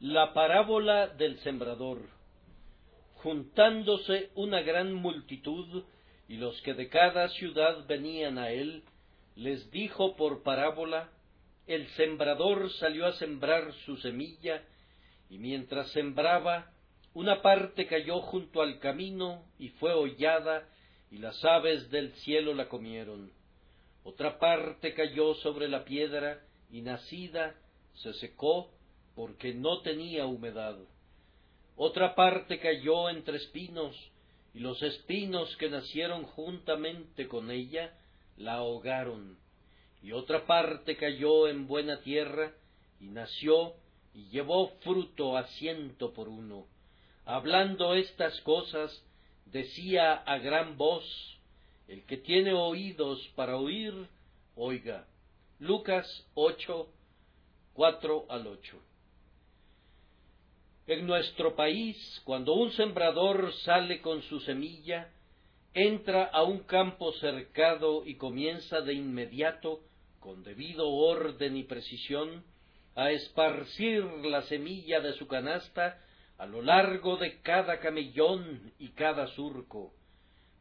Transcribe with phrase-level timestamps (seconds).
[0.00, 2.08] La parábola del sembrador.
[3.14, 5.84] Juntándose una gran multitud,
[6.28, 8.82] y los que de cada ciudad venían a él,
[9.36, 11.10] les dijo por parábola,
[11.66, 14.64] el sembrador salió a sembrar su semilla,
[15.30, 16.72] y mientras sembraba,
[17.14, 20.68] una parte cayó junto al camino y fue hollada,
[21.10, 23.30] y las aves del cielo la comieron.
[24.02, 26.40] Otra parte cayó sobre la piedra,
[26.70, 27.54] y nacida
[27.94, 28.73] se secó,
[29.14, 30.76] porque no tenía humedad.
[31.76, 33.96] Otra parte cayó entre espinos,
[34.52, 37.92] y los espinos que nacieron juntamente con ella
[38.36, 39.36] la ahogaron.
[40.02, 42.52] Y otra parte cayó en buena tierra,
[43.00, 43.74] y nació,
[44.14, 46.66] y llevó fruto a ciento por uno.
[47.24, 49.04] Hablando estas cosas,
[49.46, 51.04] decía a gran voz,
[51.88, 53.94] el que tiene oídos para oír,
[54.56, 55.06] oiga.
[55.58, 56.88] Lucas 8,
[57.74, 58.78] 4 al 8.
[60.86, 65.10] En nuestro país, cuando un sembrador sale con su semilla,
[65.72, 69.80] entra a un campo cercado y comienza de inmediato,
[70.20, 72.44] con debido orden y precisión,
[72.94, 75.98] a esparcir la semilla de su canasta
[76.36, 79.94] a lo largo de cada camellón y cada surco.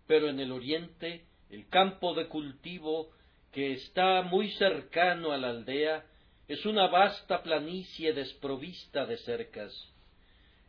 [0.07, 3.09] Pero en el oriente, el campo de cultivo,
[3.51, 6.05] que está muy cercano a la aldea,
[6.47, 9.92] es una vasta planicie desprovista de cercas.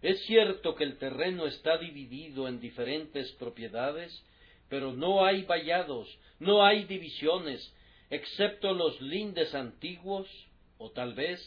[0.05, 4.23] Es cierto que el terreno está dividido en diferentes propiedades,
[4.69, 6.07] pero no hay vallados,
[6.39, 7.75] no hay divisiones,
[8.11, 10.29] excepto los lindes antiguos,
[10.77, 11.41] o tal vez,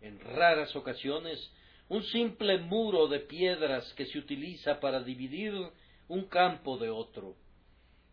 [0.00, 1.52] en raras ocasiones,
[1.90, 5.52] un simple muro de piedras que se utiliza para dividir
[6.08, 7.36] un campo de otro.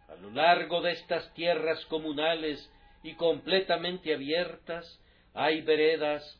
[0.10, 2.70] A lo largo de estas tierras comunales
[3.02, 5.00] y completamente abiertas
[5.34, 6.38] hay veredas,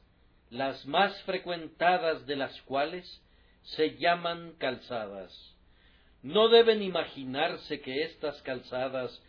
[0.50, 3.22] las más frecuentadas de las cuales
[3.66, 5.32] se llaman calzadas.
[6.22, 9.22] No deben imaginarse que estas calzadas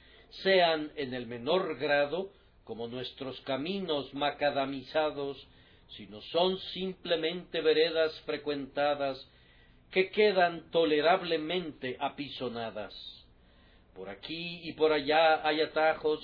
[0.42, 2.30] sean en el menor grado
[2.64, 5.46] como nuestros caminos macadamizados,
[5.96, 9.24] sino son simplemente veredas frecuentadas
[9.90, 12.92] que quedan tolerablemente apisonadas.
[13.94, 16.20] Por aquí y por allá hay atajos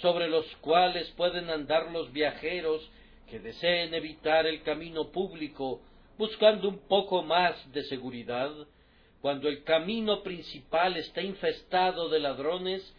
[0.00, 2.88] sobre los cuales pueden andar los viajeros
[3.28, 5.82] que deseen evitar el camino público
[6.18, 8.50] buscando un poco más de seguridad,
[9.20, 12.94] cuando el camino principal está infestado de ladrones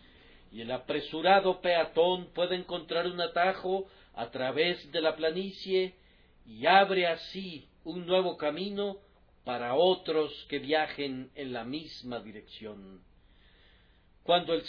[0.51, 5.95] y el apresurado peatón puede encontrar un atajo a través de la planicie
[6.45, 8.97] y abre así un nuevo camino
[9.43, 13.01] para otros que viajen en la misma dirección.
[14.23, 14.63] Cuando el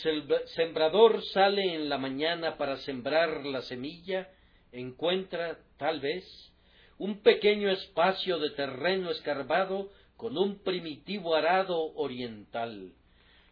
[0.54, 4.28] sembrador sale en la mañana para sembrar la semilla,
[4.70, 6.47] encuentra, tal vez,
[6.98, 12.92] un pequeño espacio de terreno escarbado con un primitivo arado oriental.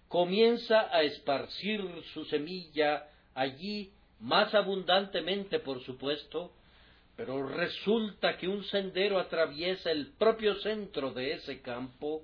[0.09, 1.81] Comienza a esparcir
[2.13, 6.53] su semilla allí más abundantemente, por supuesto,
[7.17, 12.23] pero resulta que un sendero atraviesa el propio centro de ese campo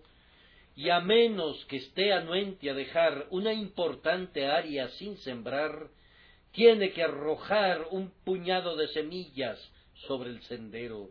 [0.75, 5.89] y a menos que esté anuente a dejar una importante área sin sembrar,
[6.53, 9.59] tiene que arrojar un puñado de semillas
[10.06, 11.10] sobre el sendero,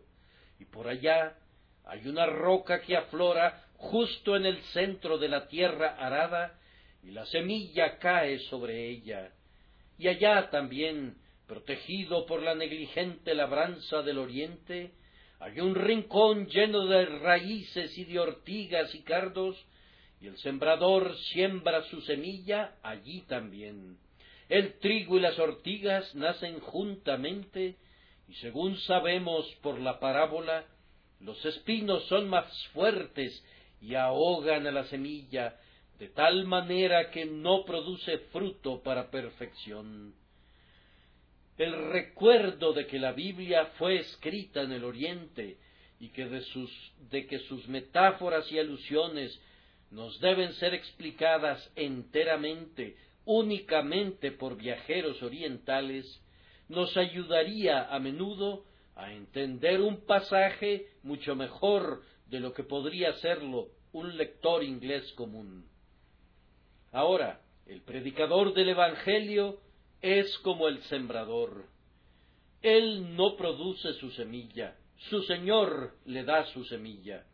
[0.58, 1.36] y por allá
[1.84, 6.58] hay una roca que aflora justo en el centro de la tierra arada,
[7.02, 9.32] y la semilla cae sobre ella.
[9.98, 11.16] Y allá también,
[11.46, 14.92] protegido por la negligente labranza del oriente,
[15.40, 19.56] hay un rincón lleno de raíces y de ortigas y cardos,
[20.20, 23.98] y el sembrador siembra su semilla allí también.
[24.48, 27.76] El trigo y las ortigas nacen juntamente
[28.28, 30.64] y según sabemos por la parábola,
[31.20, 33.44] los espinos son más fuertes
[33.80, 35.56] y ahogan a la semilla,
[35.98, 40.14] de tal manera que no produce fruto para perfección.
[41.58, 45.58] El recuerdo de que la Biblia fue escrita en el Oriente
[46.00, 46.70] y que de, sus,
[47.10, 49.40] de que sus metáforas y alusiones
[49.90, 56.20] nos deben ser explicadas enteramente, únicamente por viajeros orientales,
[56.72, 58.64] nos ayudaría a menudo
[58.96, 65.68] a entender un pasaje mucho mejor de lo que podría serlo un lector inglés común.
[66.90, 69.60] Ahora, el predicador del Evangelio
[70.00, 71.66] es como el sembrador.
[72.62, 74.76] Él no produce su semilla,
[75.10, 77.26] su Señor le da su semilla.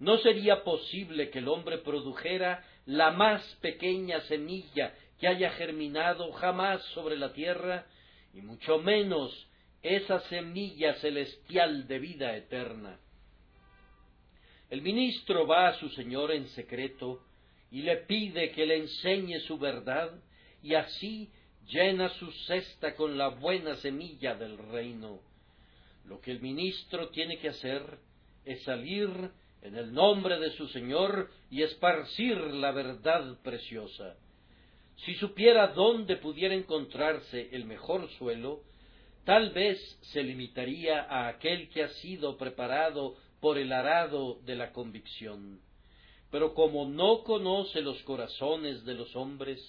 [0.00, 6.82] No sería posible que el hombre produjera la más pequeña semilla que haya germinado jamás
[6.86, 7.86] sobre la tierra
[8.34, 9.48] y mucho menos
[9.82, 12.98] esa semilla celestial de vida eterna.
[14.70, 17.22] el ministro va a su señor en secreto
[17.70, 20.10] y le pide que le enseñe su verdad
[20.62, 21.30] y así
[21.66, 25.20] llena su cesta con la buena semilla del reino.
[26.06, 27.98] Lo que el ministro tiene que hacer
[28.44, 29.10] es salir
[29.62, 34.16] en el nombre de su Señor y esparcir la verdad preciosa.
[34.98, 38.62] Si supiera dónde pudiera encontrarse el mejor suelo,
[39.24, 39.78] tal vez
[40.12, 45.60] se limitaría a aquel que ha sido preparado por el arado de la convicción.
[46.30, 49.60] Pero como no conoce los corazones de los hombres,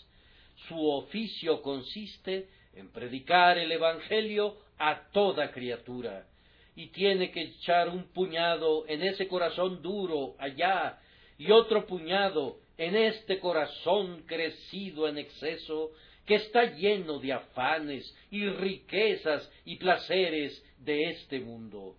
[0.67, 6.27] su oficio consiste en predicar el Evangelio a toda criatura,
[6.75, 10.99] y tiene que echar un puñado en ese corazón duro allá
[11.37, 15.91] y otro puñado en este corazón crecido en exceso
[16.25, 21.95] que está lleno de afanes y riquezas y placeres de este mundo.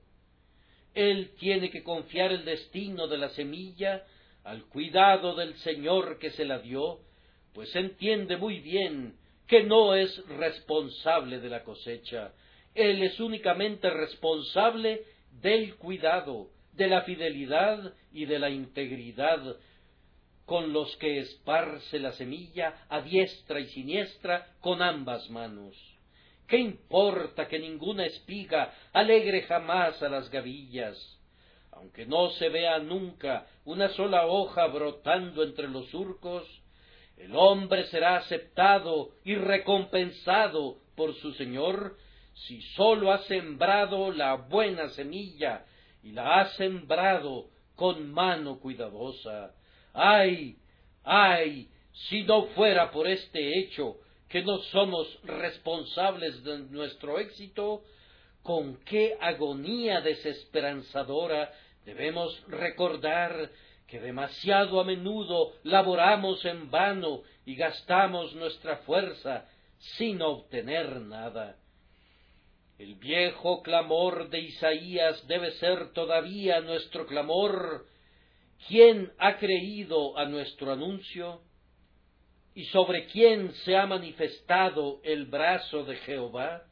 [0.94, 4.05] Él tiene que confiar el destino de la semilla
[4.44, 7.00] al cuidado del Señor que se la dio,
[7.52, 12.32] pues entiende muy bien que no es responsable de la cosecha,
[12.75, 15.05] él es únicamente responsable
[15.40, 19.56] del cuidado, de la fidelidad y de la integridad
[20.46, 25.76] con los que esparce la semilla a diestra y siniestra con ambas manos.
[26.46, 30.96] ¿Qué importa que ninguna espiga alegre jamás a las gavillas?
[31.72, 36.49] Aunque no se vea nunca una sola hoja brotando entre los surcos,
[37.16, 41.96] el hombre será aceptado y recompensado por su Señor
[42.34, 45.64] si sólo ha sembrado la buena semilla
[46.04, 49.55] y la ha sembrado con mano cuidadosa.
[49.98, 50.58] Ay,
[51.04, 51.70] ay,
[52.08, 53.96] si no fuera por este hecho
[54.28, 57.82] que no somos responsables de nuestro éxito,
[58.43, 61.50] con qué agonía desesperanzadora
[61.87, 63.50] debemos recordar
[63.87, 69.49] que demasiado a menudo laboramos en vano y gastamos nuestra fuerza
[69.96, 71.56] sin obtener nada.
[72.78, 77.87] El viejo clamor de Isaías debe ser todavía nuestro clamor.
[78.68, 81.42] ¿Quién ha creído a nuestro anuncio?
[82.54, 86.64] ¿Y sobre quién se ha manifestado el brazo de Jehová?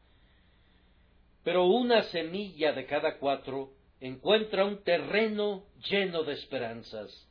[1.44, 7.28] Pero una semilla de cada cuatro encuentra un terreno lleno de esperanzas.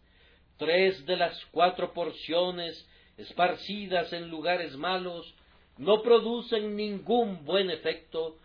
[0.58, 5.34] Tres de las cuatro porciones esparcidas en lugares malos
[5.78, 8.38] no producen ningún buen efecto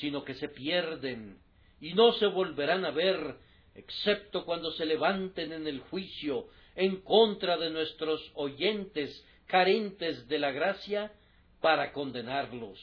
[0.00, 1.38] sino que se pierden
[1.80, 3.36] y no se volverán a ver,
[3.74, 10.52] excepto cuando se levanten en el juicio en contra de nuestros oyentes carentes de la
[10.52, 11.12] gracia
[11.60, 12.78] para condenarlos.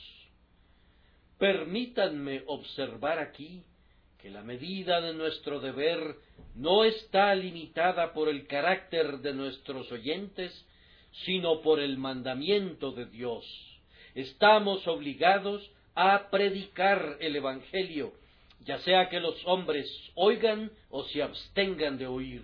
[1.38, 3.64] Permítanme observar aquí
[4.22, 6.16] que la medida de nuestro deber
[6.56, 10.66] no está limitada por el carácter de nuestros oyentes,
[11.26, 13.46] sino por el mandamiento de Dios.
[14.14, 18.14] Estamos obligados a predicar el Evangelio,
[18.63, 22.44] ya sea que los hombres oigan o se abstengan de oír.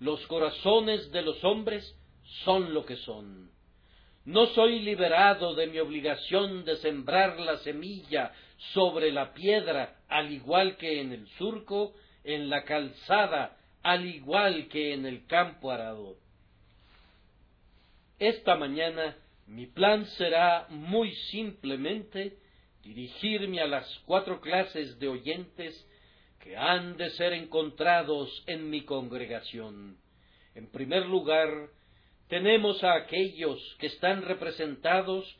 [0.00, 1.96] Los corazones de los hombres
[2.44, 3.50] son lo que son.
[4.24, 8.32] No soy liberado de mi obligación de sembrar la semilla
[8.74, 14.92] sobre la piedra, al igual que en el surco, en la calzada, al igual que
[14.92, 16.16] en el campo arado.
[18.18, 22.36] Esta mañana mi plan será muy simplemente
[22.88, 25.86] dirigirme a las cuatro clases de oyentes
[26.40, 29.98] que han de ser encontrados en mi congregación.
[30.54, 31.50] En primer lugar,
[32.28, 35.36] tenemos a aquellos que están representados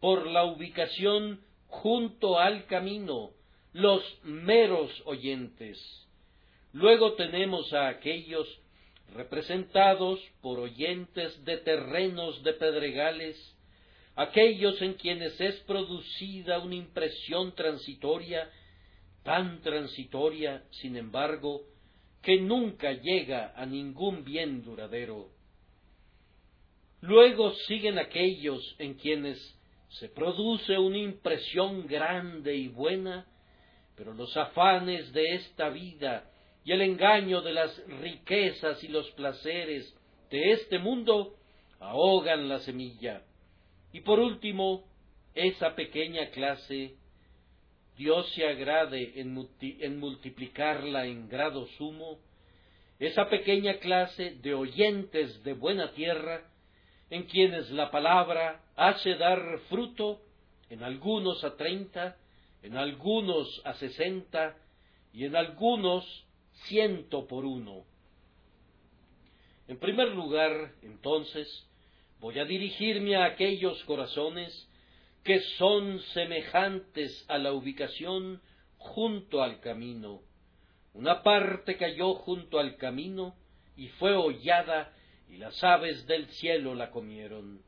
[0.00, 3.30] por la ubicación junto al camino,
[3.72, 5.78] los meros oyentes.
[6.72, 8.48] Luego tenemos a aquellos
[9.14, 13.56] representados por oyentes de terrenos de pedregales,
[14.20, 18.50] aquellos en quienes es producida una impresión transitoria,
[19.22, 21.62] tan transitoria, sin embargo,
[22.20, 25.30] que nunca llega a ningún bien duradero.
[27.00, 29.38] Luego siguen aquellos en quienes
[29.88, 33.26] se produce una impresión grande y buena,
[33.96, 36.30] pero los afanes de esta vida
[36.62, 39.96] y el engaño de las riquezas y los placeres
[40.30, 41.36] de este mundo
[41.78, 43.22] ahogan la semilla
[43.92, 44.84] y por último,
[45.34, 46.96] esa pequeña clase,
[47.96, 52.18] Dios se agrade en, multiplicarla en grado sumo,
[52.98, 56.48] esa pequeña clase de oyentes de buena tierra,
[57.08, 60.20] en quienes la palabra hace dar fruto,
[60.68, 62.16] en algunos a treinta,
[62.62, 64.56] en algunos a sesenta
[65.12, 66.04] y en algunos
[66.68, 67.84] ciento por uno.
[69.66, 71.69] En primer lugar, entonces,
[72.20, 74.68] voy a dirigirme a aquellos corazones
[75.24, 78.40] que son semejantes a la ubicación
[78.76, 80.20] junto al camino.
[80.92, 83.34] Una parte cayó junto al camino
[83.76, 84.92] y fue hollada
[85.30, 87.62] y las aves del cielo la comieron.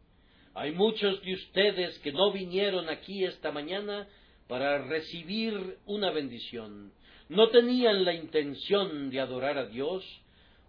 [0.54, 4.06] Hay muchos de ustedes que no vinieron aquí esta mañana
[4.48, 6.92] para recibir una bendición.
[7.30, 10.04] No tenían la intención de adorar a Dios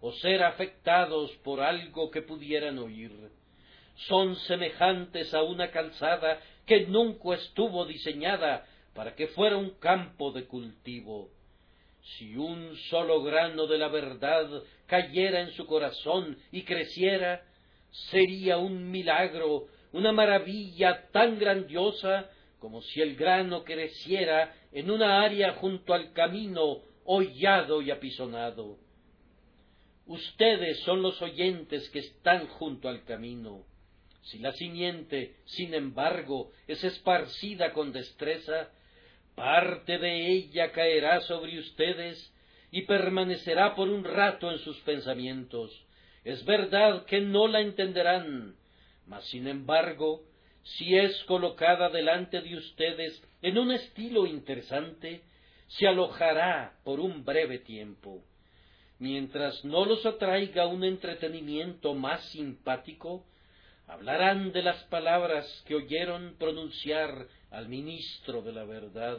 [0.00, 3.12] o ser afectados por algo que pudieran oír.
[3.94, 10.46] Son semejantes a una calzada que nunca estuvo diseñada para que fuera un campo de
[10.46, 11.30] cultivo.
[12.02, 17.42] Si un solo grano de la verdad cayera en su corazón y creciera,
[18.10, 25.54] sería un milagro, una maravilla tan grandiosa como si el grano creciera en una área
[25.54, 28.78] junto al camino hollado y apisonado.
[30.06, 33.64] Ustedes son los oyentes que están junto al camino.
[34.24, 38.70] Si la simiente, sin embargo, es esparcida con destreza,
[39.34, 42.32] parte de ella caerá sobre ustedes
[42.70, 45.84] y permanecerá por un rato en sus pensamientos.
[46.24, 48.56] Es verdad que no la entenderán,
[49.06, 50.22] mas sin embargo,
[50.62, 55.22] si es colocada delante de ustedes en un estilo interesante,
[55.66, 58.24] se alojará por un breve tiempo.
[58.98, 63.26] Mientras no los atraiga un entretenimiento más simpático,
[63.86, 69.18] hablarán de las palabras que oyeron pronunciar al ministro de la verdad.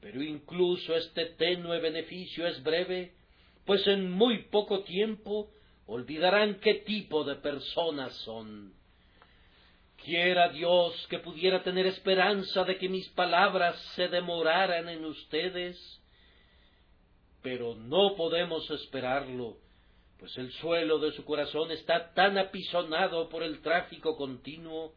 [0.00, 3.14] Pero incluso este tenue beneficio es breve,
[3.64, 5.50] pues en muy poco tiempo
[5.86, 8.74] olvidarán qué tipo de personas son.
[10.04, 15.78] Quiera Dios que pudiera tener esperanza de que mis palabras se demoraran en ustedes,
[17.42, 19.56] pero no podemos esperarlo,
[20.24, 24.94] pues el suelo de su corazón está tan apisonado por el tráfico continuo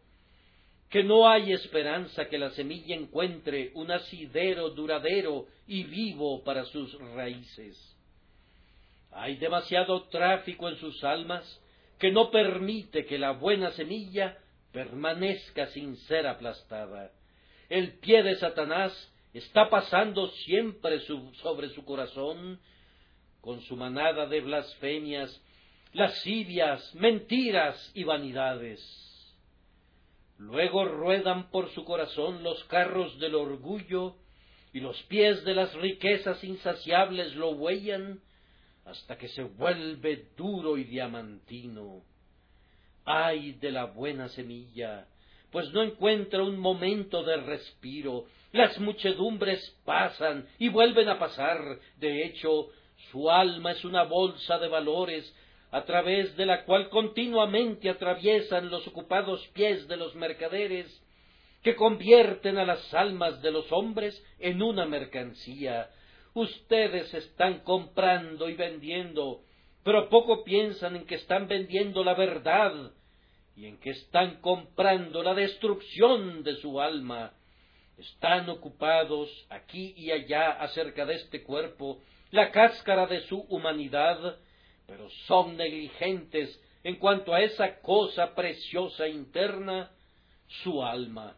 [0.89, 6.97] que no hay esperanza que la semilla encuentre un asidero duradero y vivo para sus
[7.13, 7.77] raíces.
[9.11, 11.61] Hay demasiado tráfico en sus almas
[11.99, 14.37] que no permite que la buena semilla
[14.71, 17.11] permanezca sin ser aplastada.
[17.67, 18.93] El pie de Satanás
[19.33, 22.61] está pasando siempre sobre su corazón
[23.41, 25.41] con su manada de blasfemias,
[25.93, 28.81] lascivias, mentiras y vanidades.
[30.37, 34.15] Luego ruedan por su corazón los carros del orgullo,
[34.73, 38.19] y los pies de las riquezas insaciables lo huellan
[38.85, 42.03] hasta que se vuelve duro y diamantino.
[43.03, 45.07] Ay de la buena semilla,
[45.51, 48.25] pues no encuentra un momento de respiro.
[48.51, 51.79] Las muchedumbres pasan y vuelven a pasar.
[51.97, 52.69] De hecho,
[53.11, 55.35] su alma es una bolsa de valores
[55.71, 61.03] a través de la cual continuamente atraviesan los ocupados pies de los mercaderes,
[61.61, 65.89] que convierten a las almas de los hombres en una mercancía.
[66.33, 69.41] Ustedes están comprando y vendiendo,
[69.83, 72.91] pero poco piensan en que están vendiendo la verdad
[73.55, 77.33] y en que están comprando la destrucción de su alma.
[77.97, 81.99] Están ocupados aquí y allá acerca de este cuerpo,
[82.31, 84.37] la cáscara de su humanidad,
[84.85, 89.91] pero son negligentes en cuanto a esa cosa preciosa interna,
[90.63, 91.35] su alma.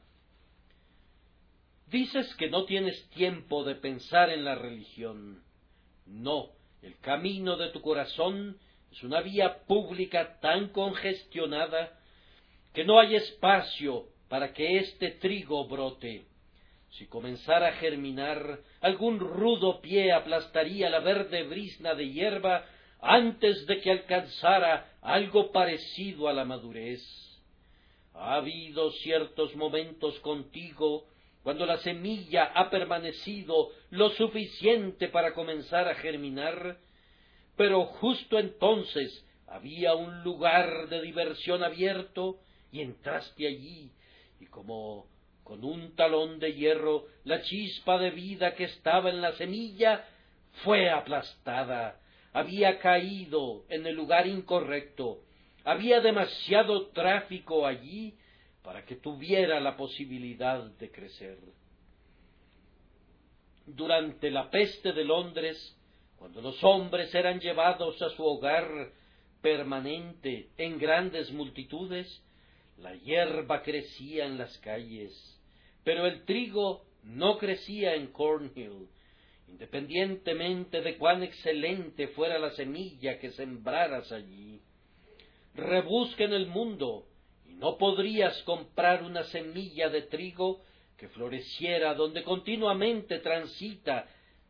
[1.87, 5.43] Dices que no tienes tiempo de pensar en la religión.
[6.05, 6.51] No,
[6.83, 8.59] el camino de tu corazón
[8.91, 11.99] es una vía pública tan congestionada
[12.73, 16.25] que no hay espacio para que este trigo brote.
[16.91, 22.65] Si comenzara a germinar, algún rudo pie aplastaría la verde brisna de hierba
[22.99, 27.01] antes de que alcanzara algo parecido a la madurez.
[28.13, 31.05] Ha habido ciertos momentos contigo
[31.43, 36.77] cuando la semilla ha permanecido lo suficiente para comenzar a germinar,
[37.55, 42.39] pero justo entonces había un lugar de diversión abierto
[42.71, 43.91] y entraste allí
[44.39, 45.07] y como
[45.49, 50.05] con un talón de hierro la chispa de vida que estaba en la semilla
[50.63, 51.99] fue aplastada.
[52.33, 55.23] Había caído en el lugar incorrecto,
[55.63, 58.13] había demasiado tráfico allí
[58.61, 61.39] para que tuviera la posibilidad de crecer.
[63.65, 65.75] Durante la peste de Londres,
[66.15, 68.91] cuando los hombres eran llevados a su hogar
[69.41, 72.23] permanente en grandes multitudes,
[72.77, 75.38] la hierba crecía en las calles,
[75.89, 78.89] pero el trigo no crecía en Cornhill,
[79.47, 84.61] independientemente de cuán excelente fuera la semilla que sembraras allí.
[85.55, 87.07] Rebusca en el mundo,
[87.43, 90.61] y no podrías comprar una semilla de trigo
[90.95, 94.07] que floreciera donde continuamente transita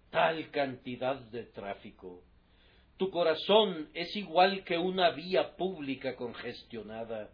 [0.09, 2.21] tal cantidad de tráfico.
[2.97, 7.29] Tu corazón es igual que una vía pública congestionada,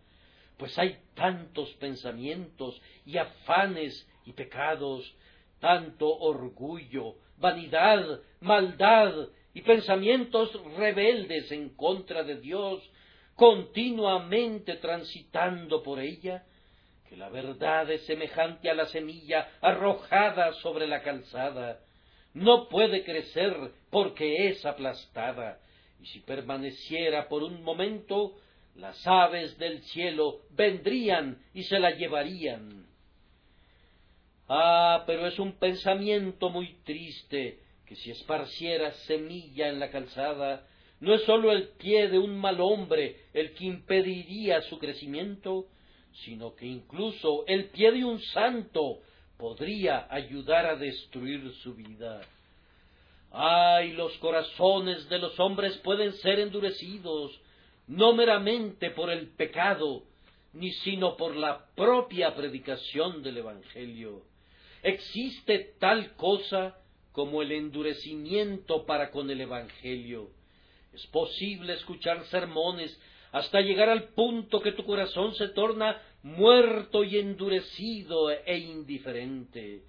[0.58, 5.16] pues hay tantos pensamientos y afanes y pecados,
[5.60, 12.90] tanto orgullo, vanidad, maldad y pensamientos rebeldes en contra de Dios,
[13.36, 16.46] continuamente transitando por ella,
[17.10, 21.80] que la verdad es semejante a la semilla arrojada sobre la calzada,
[22.34, 23.56] no puede crecer
[23.90, 25.60] porque es aplastada,
[26.02, 28.36] y si permaneciera por un momento,
[28.76, 32.86] las aves del cielo vendrían y se la llevarían.
[34.48, 40.68] Ah, pero es un pensamiento muy triste que si esparciera semilla en la calzada,
[41.00, 45.68] no es sólo el pie de un mal hombre el que impediría su crecimiento,
[46.24, 49.00] sino que incluso el pie de un santo
[49.38, 52.22] podría ayudar a destruir su vida.
[53.32, 57.38] Ay, los corazones de los hombres pueden ser endurecidos,
[57.88, 60.04] no meramente por el pecado,
[60.54, 64.24] ni sino por la propia predicación del Evangelio.
[64.82, 66.78] Existe tal cosa
[67.12, 70.30] como el endurecimiento para con el Evangelio.
[70.94, 72.98] Es posible escuchar sermones
[73.32, 79.84] hasta llegar al punto que tu corazón se torna muerto y endurecido e indiferente,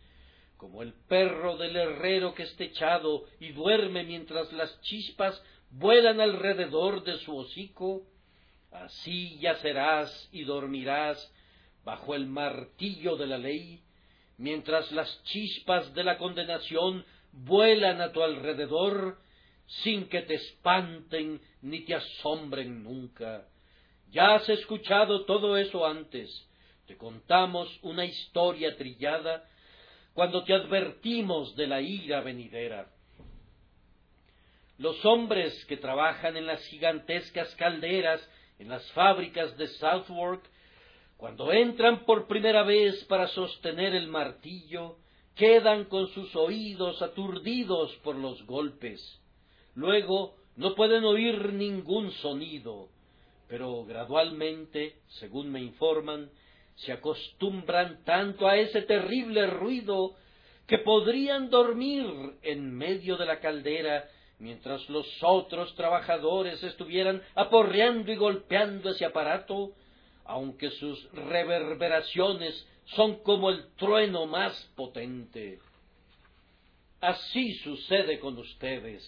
[0.57, 7.05] como el perro del herrero que está echado y duerme mientras las chispas vuelan alrededor
[7.05, 8.03] de su hocico,
[8.71, 11.33] así yacerás y dormirás
[11.85, 13.81] bajo el martillo de la ley,
[14.39, 19.19] mientras las chispas de la condenación vuelan a tu alrededor,
[19.67, 23.47] sin que te espanten ni te asombren nunca.
[24.11, 26.31] Ya has escuchado todo eso antes.
[26.87, 29.45] Te contamos una historia trillada
[30.15, 32.89] cuando te advertimos de la ira venidera.
[34.79, 38.21] Los hombres que trabajan en las gigantescas calderas
[38.59, 40.43] en las fábricas de Southwark,
[41.17, 44.97] cuando entran por primera vez para sostener el martillo,
[45.35, 49.01] quedan con sus oídos aturdidos por los golpes.
[49.75, 52.89] Luego no pueden oír ningún sonido,
[53.49, 56.31] pero gradualmente, según me informan,
[56.77, 60.17] se acostumbran tanto a ese terrible ruido
[60.67, 62.07] que podrían dormir
[62.43, 69.73] en medio de la caldera mientras los otros trabajadores estuvieran aporreando y golpeando ese aparato,
[70.25, 75.59] aunque sus reverberaciones son como el trueno más potente.
[77.01, 79.05] Así sucede con ustedes.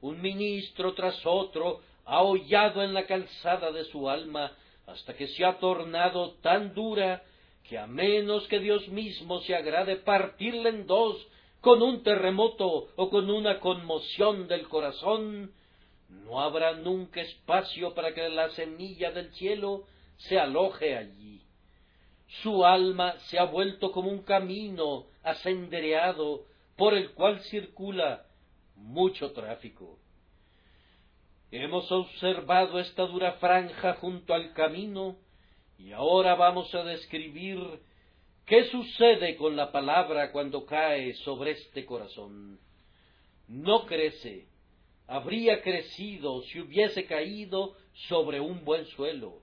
[0.00, 4.52] Un ministro tras otro ha hollado en la calzada de su alma
[4.86, 7.22] hasta que se ha tornado tan dura
[7.68, 11.24] que a menos que Dios mismo se agrade partirla en dos
[11.62, 15.52] con un terremoto o con una conmoción del corazón,
[16.08, 19.84] no habrá nunca espacio para que la semilla del cielo
[20.16, 21.40] se aloje allí.
[22.42, 26.46] Su alma se ha vuelto como un camino asendereado
[26.76, 28.26] por el cual circula
[28.74, 30.00] mucho tráfico.
[31.52, 35.16] Hemos observado esta dura franja junto al camino
[35.78, 37.58] y ahora vamos a describir
[38.46, 42.58] ¿Qué sucede con la palabra cuando cae sobre este corazón?
[43.46, 44.48] No crece.
[45.06, 47.76] Habría crecido si hubiese caído
[48.08, 49.42] sobre un buen suelo,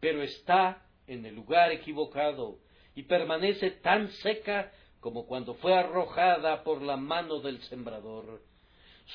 [0.00, 2.58] pero está en el lugar equivocado
[2.96, 8.42] y permanece tan seca como cuando fue arrojada por la mano del sembrador.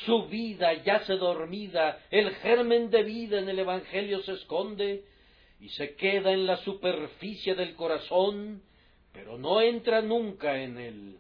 [0.06, 5.04] Su vida yace dormida, el germen de vida en el Evangelio se esconde
[5.60, 8.62] y se queda en la superficie del corazón
[9.18, 11.18] pero no entra nunca en él,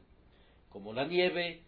[0.69, 1.61] como la nieve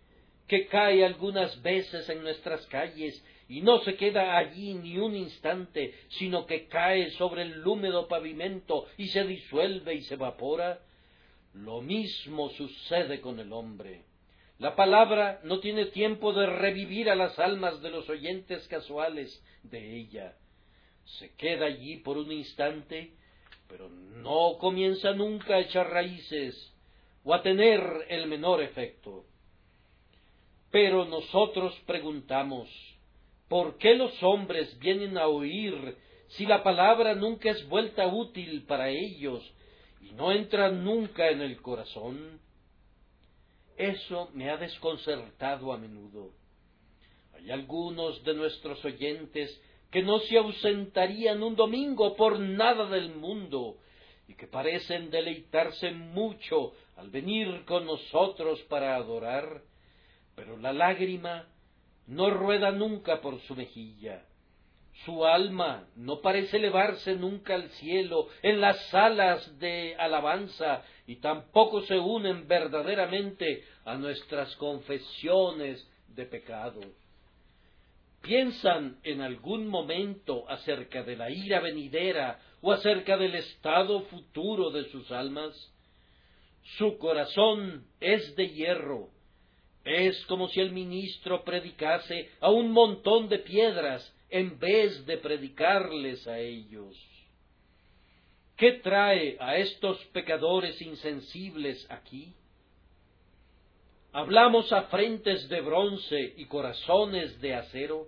[0.47, 5.91] que cae algunas veces en nuestras calles y no se queda allí ni un instante,
[6.09, 10.79] sino que cae sobre el húmedo pavimento y se disuelve y se evapora,
[11.55, 14.03] lo mismo sucede con el hombre.
[14.59, 19.97] La palabra no tiene tiempo de revivir a las almas de los oyentes casuales de
[19.97, 20.35] ella.
[21.05, 23.13] Se queda allí por un instante
[23.69, 26.55] pero no comienza nunca a echar raíces
[27.23, 27.79] o a tener
[28.10, 29.25] el menor efecto.
[30.71, 32.67] Pero nosotros preguntamos,
[33.47, 35.95] ¿por qué los hombres vienen a oír
[36.29, 39.43] si la palabra nunca es vuelta útil para ellos
[40.01, 42.39] y no entra nunca en el corazón?
[43.77, 46.32] Eso me ha desconcertado a menudo.
[47.34, 53.78] Hay algunos de nuestros oyentes que no se ausentarían un domingo por nada del mundo
[54.28, 59.63] y que parecen deleitarse mucho al venir con nosotros para adorar,
[60.36, 61.47] pero la lágrima
[62.06, 64.25] no rueda nunca por su mejilla.
[65.06, 71.82] Su alma no parece elevarse nunca al cielo en las salas de alabanza y tampoco
[71.84, 76.82] se unen verdaderamente a nuestras confesiones de pecado.
[78.21, 84.86] ¿Piensan en algún momento acerca de la ira venidera o acerca del estado futuro de
[84.91, 85.53] sus almas?
[86.77, 89.10] Su corazón es de hierro.
[89.86, 96.27] Es como si el ministro predicase a un montón de piedras en vez de predicarles
[96.27, 96.95] a ellos.
[98.58, 102.34] ¿Qué trae a estos pecadores insensibles aquí?
[104.11, 108.07] ¿Hablamos a frentes de bronce y corazones de acero?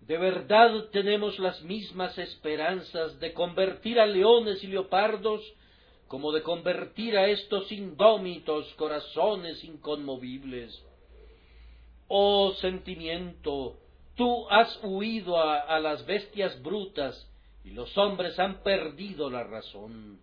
[0.00, 5.40] ¿De verdad tenemos las mismas esperanzas de convertir a leones y leopardos
[6.08, 10.84] como de convertir a estos indómitos corazones inconmovibles?
[12.08, 13.76] Oh sentimiento,
[14.16, 17.30] tú has huido a, a las bestias brutas
[17.64, 20.18] y los hombres han perdido la razón.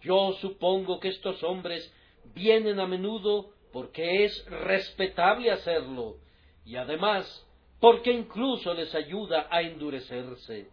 [0.00, 1.92] Yo supongo que estos hombres
[2.34, 6.16] vienen a menudo porque es respetable hacerlo
[6.64, 7.46] y además
[7.80, 10.68] porque incluso les ayuda a endurecerse.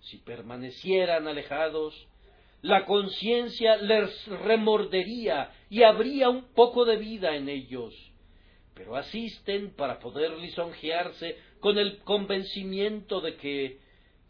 [0.00, 2.08] Si permanecieran alejados,
[2.62, 7.94] la conciencia les remordería y habría un poco de vida en ellos.
[8.74, 13.78] Pero asisten para poder lisonjearse con el convencimiento de que,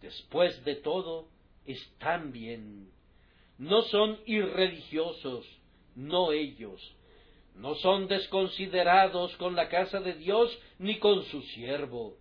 [0.01, 1.29] después de todo,
[1.67, 2.91] están bien.
[3.59, 5.47] No son irreligiosos,
[5.95, 6.81] no ellos.
[7.55, 12.17] No son desconsiderados con la casa de Dios ni con su siervo.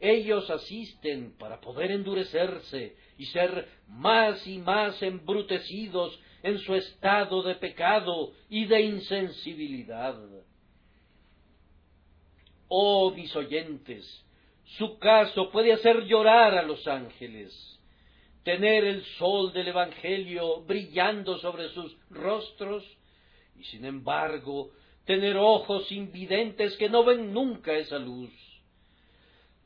[0.00, 7.54] Ellos asisten para poder endurecerse y ser más y más embrutecidos en su estado de
[7.54, 10.18] pecado y de insensibilidad.
[12.68, 14.26] Oh mis oyentes,
[14.64, 17.74] su caso puede hacer llorar a los ángeles
[18.44, 22.84] tener el sol del Evangelio brillando sobre sus rostros
[23.58, 24.70] y sin embargo
[25.04, 28.32] tener ojos invidentes que no ven nunca esa luz.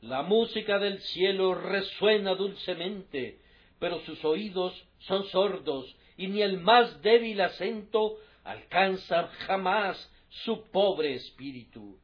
[0.01, 3.39] La música del cielo resuena dulcemente,
[3.79, 11.15] pero sus oídos son sordos y ni el más débil acento alcanza jamás su pobre
[11.15, 11.97] espíritu.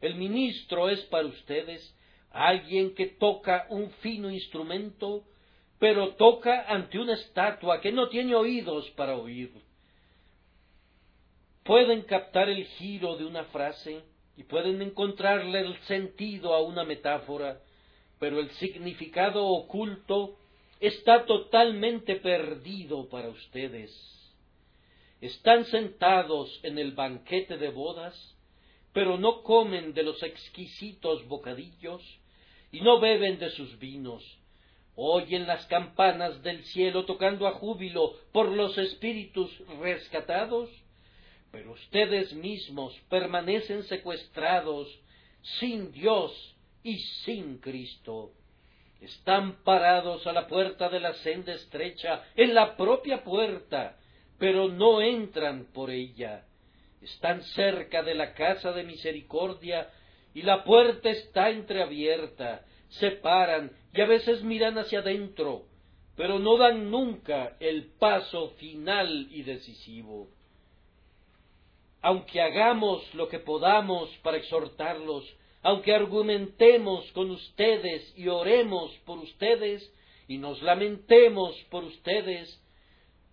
[0.00, 1.96] El ministro es para ustedes
[2.30, 5.24] alguien que toca un fino instrumento,
[5.78, 9.52] pero toca ante una estatua que no tiene oídos para oír
[11.64, 14.02] pueden captar el giro de una frase
[14.36, 17.60] y pueden encontrarle el sentido a una metáfora,
[18.18, 20.36] pero el significado oculto
[20.80, 23.90] está totalmente perdido para ustedes.
[25.20, 28.36] Están sentados en el banquete de bodas,
[28.92, 32.02] pero no comen de los exquisitos bocadillos
[32.72, 34.24] y no beben de sus vinos.
[34.96, 40.70] Oyen las campanas del cielo tocando a júbilo por los espíritus rescatados
[41.50, 44.88] pero ustedes mismos permanecen secuestrados
[45.58, 48.32] sin Dios y sin Cristo.
[49.00, 53.96] Están parados a la puerta de la senda estrecha, en la propia puerta,
[54.38, 56.44] pero no entran por ella.
[57.00, 59.90] Están cerca de la casa de misericordia
[60.34, 62.64] y la puerta está entreabierta.
[62.90, 65.64] Se paran y a veces miran hacia adentro,
[66.14, 70.28] pero no dan nunca el paso final y decisivo
[72.02, 75.24] aunque hagamos lo que podamos para exhortarlos,
[75.62, 79.92] aunque argumentemos con ustedes y oremos por ustedes
[80.26, 82.62] y nos lamentemos por ustedes,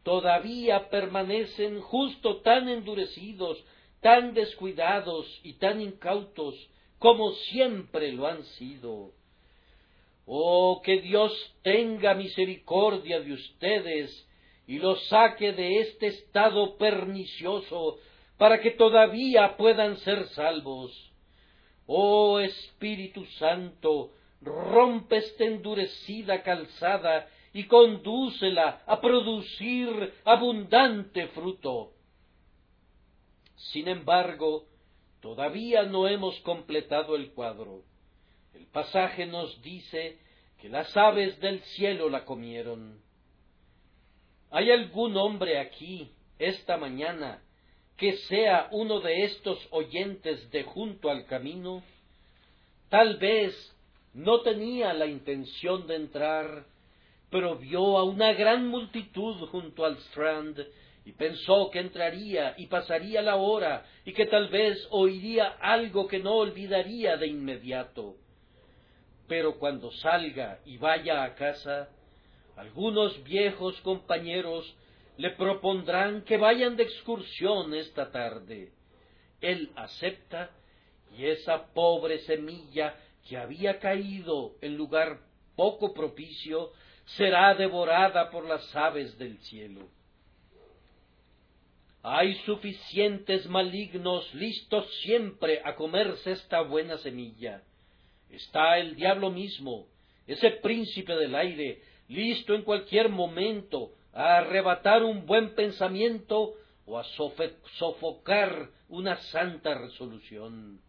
[0.04, 3.64] todavía permanecen justo tan endurecidos,
[4.02, 6.56] tan descuidados y tan incautos
[7.00, 9.12] como siempre lo han sido.
[10.26, 14.28] Oh, que Dios tenga misericordia de ustedes
[14.68, 17.98] y los saque de este estado pernicioso
[18.38, 21.12] para que todavía puedan ser salvos.
[21.86, 31.94] Oh Espíritu Santo, rompe esta endurecida calzada y condúcela a producir abundante fruto.
[33.56, 34.66] Sin embargo,
[35.22, 37.82] todavía no hemos completado el cuadro.
[38.54, 40.20] El pasaje nos dice
[40.62, 43.02] que las aves del cielo la comieron.
[44.52, 47.42] ¿Hay algún hombre aquí, esta mañana,
[47.98, 51.84] que sea uno de estos oyentes de junto al camino?
[52.90, 53.54] Tal vez
[54.14, 56.66] no tenía la intención de entrar,
[57.30, 60.66] pero vio a una gran multitud junto al Strand
[61.06, 66.20] y pensó que entraría y pasaría la hora y que tal vez oiría algo que
[66.20, 68.16] no olvidaría de inmediato.
[69.28, 71.90] Pero cuando salga y vaya a casa,
[72.56, 74.76] algunos viejos compañeros
[75.18, 78.72] le propondrán que vayan de excursión esta tarde.
[79.42, 80.52] Él acepta
[81.18, 82.96] y esa pobre semilla
[83.28, 85.20] que había caído en lugar
[85.56, 86.72] poco propicio
[87.18, 89.90] será devorada por las aves del cielo.
[92.04, 97.64] Hay suficientes malignos listos siempre a comerse esta buena semilla.
[98.30, 99.88] Está el diablo mismo,
[100.26, 106.56] ese príncipe del aire, listo en cualquier momento a arrebatar un buen pensamiento
[106.88, 107.04] o a
[107.78, 110.82] sofocar una santa resolución.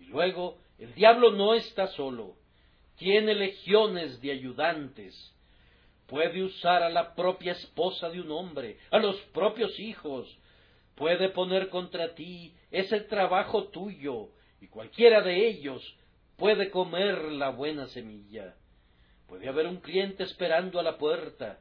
[0.00, 2.34] Y luego, el diablo no está solo,
[2.96, 5.32] tiene legiones de ayudantes,
[6.08, 10.36] puede usar a la propia esposa de un hombre, a los propios hijos,
[10.96, 15.96] puede poner contra ti ese trabajo tuyo, y cualquiera de ellos
[16.36, 18.56] puede comer la buena semilla.
[19.28, 21.60] Puede haber un cliente esperando a la puerta,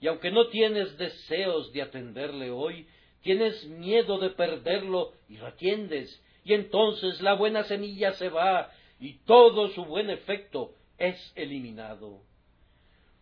[0.00, 2.86] y aunque no tienes deseos de atenderle hoy,
[3.22, 9.14] tienes miedo de perderlo y lo atiendes, y entonces la buena semilla se va y
[9.24, 12.20] todo su buen efecto es eliminado.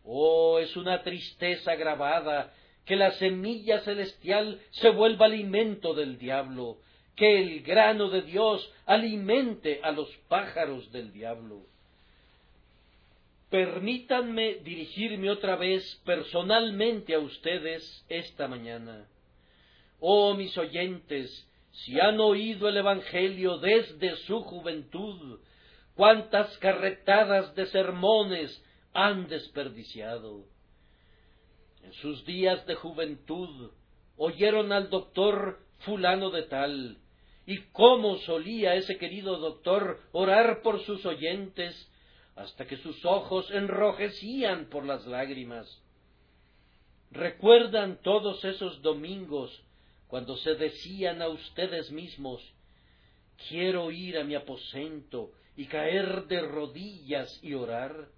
[0.05, 2.53] Oh, es una tristeza grabada
[2.85, 6.79] que la semilla celestial se vuelva alimento del diablo,
[7.15, 11.67] que el grano de Dios alimente a los pájaros del diablo.
[13.53, 19.07] Permítanme dirigirme otra vez personalmente a ustedes esta mañana.
[20.01, 25.38] Oh mis oyentes, si han oído el Evangelio desde su juventud,
[25.95, 30.47] cuántas carretadas de sermones han desperdiciado.
[31.85, 33.71] En sus días de juventud
[34.17, 36.97] oyeron al doctor fulano de tal,
[37.45, 41.92] y cómo solía ese querido doctor orar por sus oyentes
[42.37, 45.83] hasta que sus ojos enrojecían por las lágrimas.
[47.11, 49.62] ¿Recuerdan todos esos domingos
[50.09, 52.42] cuando se decían a ustedes mismos
[53.49, 58.09] quiero ir a mi aposento y caer de rodillas y orar?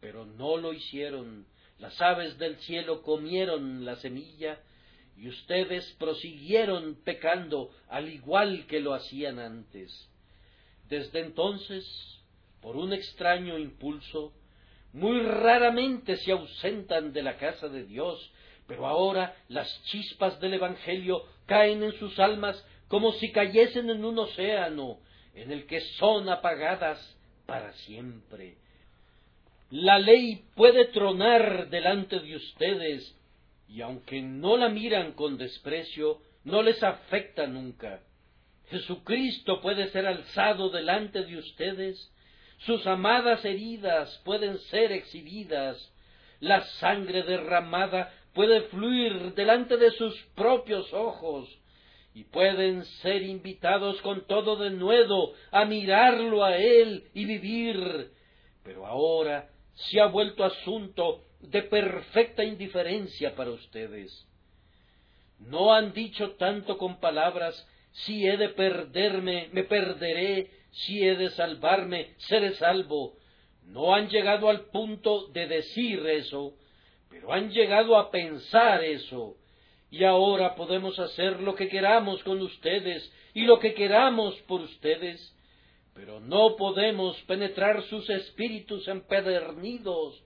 [0.00, 1.46] Pero no lo hicieron.
[1.78, 4.58] Las aves del cielo comieron la semilla
[5.16, 10.08] y ustedes prosiguieron pecando al igual que lo hacían antes.
[10.88, 12.17] Desde entonces
[12.60, 14.32] por un extraño impulso,
[14.92, 18.32] muy raramente se ausentan de la casa de Dios,
[18.66, 24.18] pero ahora las chispas del Evangelio caen en sus almas como si cayesen en un
[24.18, 24.98] océano
[25.34, 27.16] en el que son apagadas
[27.46, 28.56] para siempre.
[29.70, 33.14] La ley puede tronar delante de ustedes,
[33.68, 38.00] y aunque no la miran con desprecio, no les afecta nunca.
[38.70, 42.12] Jesucristo puede ser alzado delante de ustedes,
[42.58, 45.92] sus amadas heridas pueden ser exhibidas,
[46.40, 51.48] la sangre derramada puede fluir delante de sus propios ojos,
[52.18, 58.10] y pueden ser invitados con todo denuedo a mirarlo a él y vivir.
[58.64, 64.26] Pero ahora se ha vuelto asunto de perfecta indiferencia para ustedes.
[65.38, 71.30] No han dicho tanto con palabras si he de perderme, me perderé, si he de
[71.30, 73.16] salvarme, seré salvo.
[73.64, 76.54] No han llegado al punto de decir eso,
[77.10, 79.36] pero han llegado a pensar eso.
[79.90, 85.34] Y ahora podemos hacer lo que queramos con ustedes y lo que queramos por ustedes,
[85.94, 90.22] pero no podemos penetrar sus espíritus empedernidos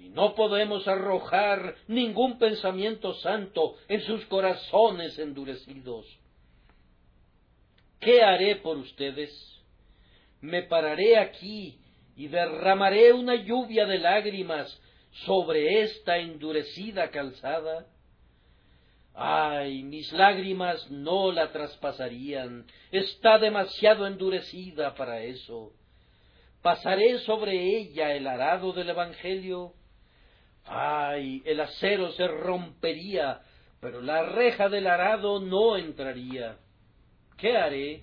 [0.00, 6.06] y no podemos arrojar ningún pensamiento santo en sus corazones endurecidos.
[8.00, 9.53] ¿Qué haré por ustedes?
[10.44, 11.78] Me pararé aquí
[12.16, 14.80] y derramaré una lluvia de lágrimas
[15.24, 17.86] sobre esta endurecida calzada?
[19.14, 25.72] Ay, mis lágrimas no la traspasarían, está demasiado endurecida para eso.
[26.62, 29.72] ¿Pasaré sobre ella el arado del Evangelio?
[30.64, 33.40] Ay, el acero se rompería,
[33.80, 36.58] pero la reja del arado no entraría.
[37.36, 38.02] ¿Qué haré?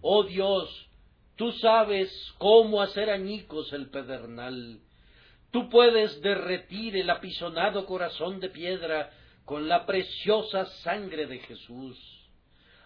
[0.00, 0.88] Oh Dios,
[1.36, 4.78] Tú sabes cómo hacer añicos el pedernal.
[5.50, 9.10] Tú puedes derretir el apisonado corazón de piedra
[9.44, 11.98] con la preciosa sangre de Jesús.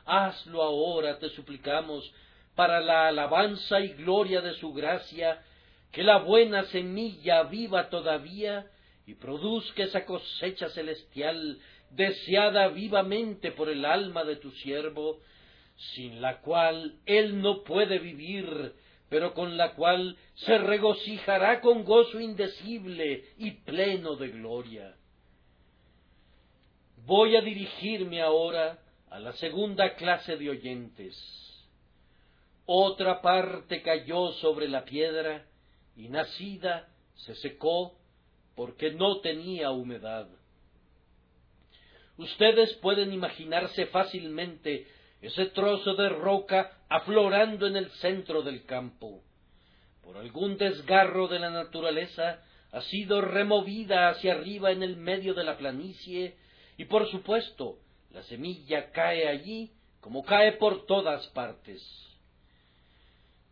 [0.05, 2.11] hazlo ahora, te suplicamos,
[2.55, 5.43] para la alabanza y gloria de su gracia,
[5.93, 8.67] que la buena semilla viva todavía
[9.07, 11.59] y produzca esa cosecha celestial
[11.91, 15.21] deseada vivamente por el alma de tu siervo,
[15.95, 18.75] sin la cual él no puede vivir,
[19.09, 24.97] pero con la cual se regocijará con gozo indecible y pleno de gloria.
[27.07, 31.17] Voy a dirigirme ahora a la segunda clase de oyentes.
[32.67, 35.47] Otra parte cayó sobre la piedra
[35.97, 37.97] y nacida se secó
[38.55, 40.29] porque no tenía humedad.
[42.19, 44.87] Ustedes pueden imaginarse fácilmente
[45.21, 49.23] ese trozo de roca aflorando en el centro del campo.
[50.03, 55.45] Por algún desgarro de la naturaleza ha sido removida hacia arriba en el medio de
[55.45, 56.37] la planicie
[56.77, 57.79] y por supuesto
[58.11, 61.83] la semilla cae allí como cae por todas partes.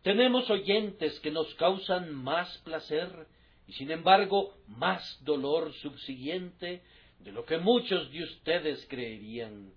[0.01, 3.27] Tenemos oyentes que nos causan más placer
[3.67, 6.81] y sin embargo más dolor subsiguiente
[7.19, 9.73] de lo que muchos de ustedes creerían.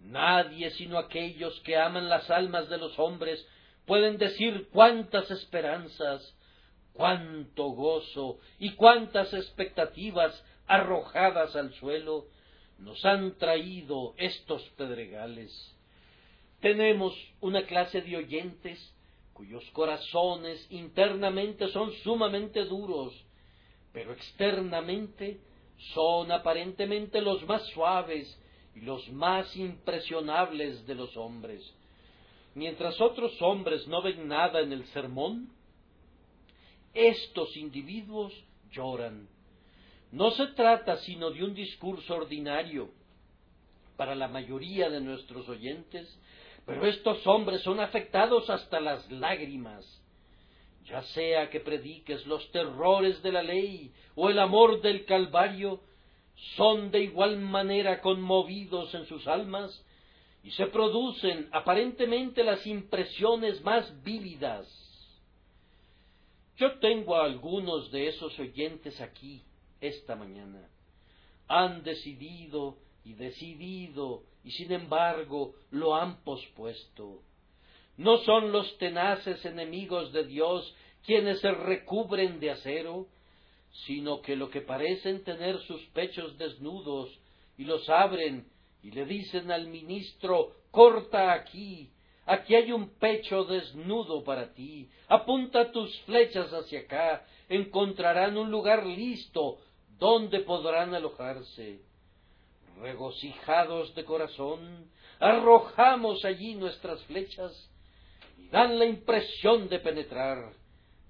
[0.00, 3.46] Nadie sino aquellos que aman las almas de los hombres
[3.86, 6.36] pueden decir cuántas esperanzas,
[6.92, 12.26] cuánto gozo y cuántas expectativas arrojadas al suelo
[12.78, 15.52] nos han traído estos pedregales.
[16.60, 18.94] Tenemos una clase de oyentes
[19.34, 23.14] cuyos corazones internamente son sumamente duros,
[23.92, 25.40] pero externamente
[25.94, 28.38] son aparentemente los más suaves
[28.74, 31.62] los más impresionables de los hombres.
[32.54, 35.50] Mientras otros hombres no ven nada en el sermón,
[36.94, 38.32] estos individuos
[38.72, 39.28] lloran.
[40.12, 42.90] No se trata sino de un discurso ordinario
[43.96, 46.18] para la mayoría de nuestros oyentes,
[46.66, 49.84] pero estos hombres son afectados hasta las lágrimas.
[50.86, 55.80] Ya sea que prediques los terrores de la ley o el amor del Calvario,
[56.56, 59.84] son de igual manera conmovidos en sus almas
[60.42, 64.66] y se producen aparentemente las impresiones más vívidas.
[66.56, 69.42] Yo tengo a algunos de esos oyentes aquí
[69.80, 70.68] esta mañana.
[71.48, 77.22] Han decidido y decidido y sin embargo lo han pospuesto.
[77.96, 80.74] No son los tenaces enemigos de Dios
[81.04, 83.06] quienes se recubren de acero,
[83.86, 87.18] sino que lo que parecen tener sus pechos desnudos
[87.56, 88.46] y los abren
[88.82, 91.90] y le dicen al ministro corta aquí,
[92.26, 98.86] aquí hay un pecho desnudo para ti, apunta tus flechas hacia acá, encontrarán un lugar
[98.86, 99.58] listo
[99.98, 101.82] donde podrán alojarse.
[102.80, 107.70] Regocijados de corazón, arrojamos allí nuestras flechas
[108.38, 110.54] y dan la impresión de penetrar.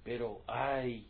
[0.02, 1.06] Pero ay,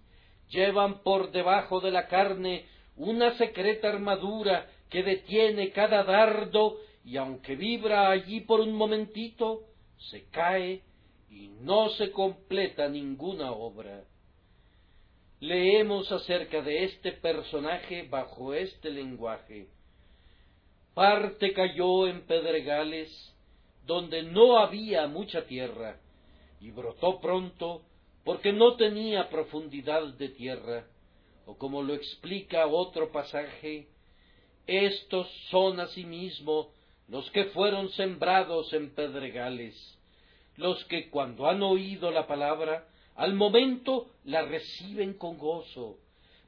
[0.51, 7.57] llevan por debajo de la carne una secreta armadura que detiene cada dardo y aunque
[7.57, 9.63] vibra allí por un momentito,
[10.11, 10.83] se cae
[11.31, 14.05] y no se completa ninguna obra.
[15.39, 19.69] Leemos acerca de este personaje bajo este lenguaje.
[20.93, 23.09] Parte cayó en pedregales
[23.87, 25.99] donde no había mucha tierra
[26.61, 27.83] y brotó pronto
[28.31, 30.87] porque no tenía profundidad de tierra,
[31.47, 33.89] o como lo explica otro pasaje,
[34.69, 36.71] estos son asimismo
[37.09, 39.75] los que fueron sembrados en pedregales,
[40.55, 45.99] los que cuando han oído la palabra, al momento la reciben con gozo,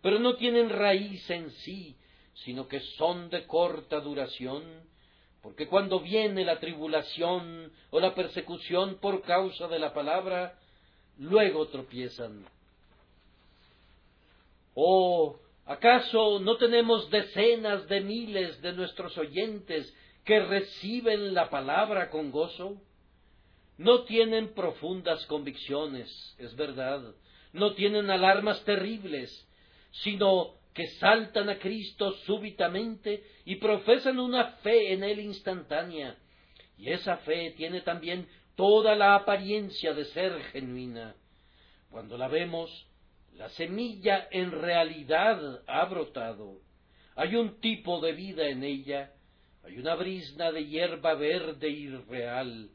[0.02, 1.96] pero no tienen raíz en sí,
[2.44, 4.62] sino que son de corta duración,
[5.42, 10.60] porque cuando viene la tribulación o la persecución por causa de la palabra,
[11.18, 12.44] luego tropiezan.
[14.74, 19.94] ¿O acaso no tenemos decenas de miles de nuestros oyentes
[20.24, 22.80] que reciben la palabra con gozo?
[23.78, 26.08] No tienen profundas convicciones,
[26.38, 27.14] es verdad,
[27.52, 29.48] no tienen alarmas terribles,
[29.90, 36.16] sino que saltan a Cristo súbitamente y profesan una fe en Él instantánea.
[36.78, 38.26] Y esa fe tiene también
[38.62, 41.16] toda la apariencia de ser genuina.
[41.90, 42.70] Cuando la vemos,
[43.32, 46.60] la semilla en realidad ha brotado.
[47.16, 49.14] Hay un tipo de vida en ella,
[49.64, 52.70] hay una brisna de hierba verde y real.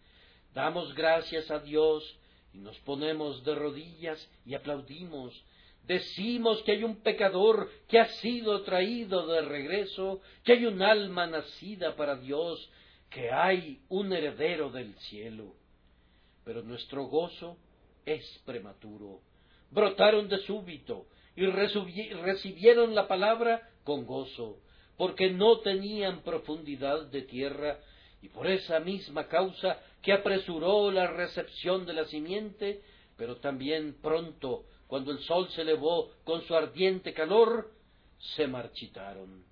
[0.54, 2.04] Damos gracias a Dios
[2.52, 5.42] y nos ponemos de rodillas y aplaudimos.
[5.84, 11.28] Decimos que hay un pecador que ha sido traído de regreso, que hay un alma
[11.28, 12.70] nacida para Dios,
[13.10, 15.56] que hay un heredero del cielo.
[16.48, 17.58] Pero nuestro gozo
[18.06, 19.20] es prematuro.
[19.70, 24.62] Brotaron de súbito y recibieron la palabra con gozo,
[24.96, 27.82] porque no tenían profundidad de tierra,
[28.22, 32.82] y por esa misma causa que apresuró la recepción de la simiente,
[33.18, 37.74] pero también pronto, cuando el sol se elevó con su ardiente calor,
[38.36, 39.44] se marchitaron.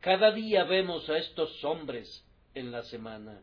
[0.00, 3.42] Cada día vemos a estos hombres en la semana.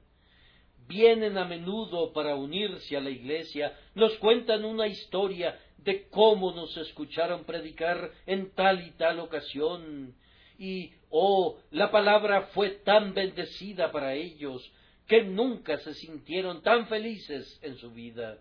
[0.89, 6.75] Vienen a menudo para unirse a la iglesia, nos cuentan una historia de cómo nos
[6.77, 10.15] escucharon predicar en tal y tal ocasión,
[10.57, 14.67] y, oh, la palabra fue tan bendecida para ellos,
[15.07, 18.39] que nunca se sintieron tan felices en su vida.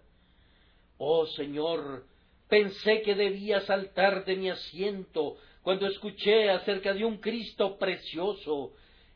[0.97, 2.07] Oh Señor,
[2.49, 8.73] pensé que debía saltar de mi asiento cuando escuché acerca de un Cristo precioso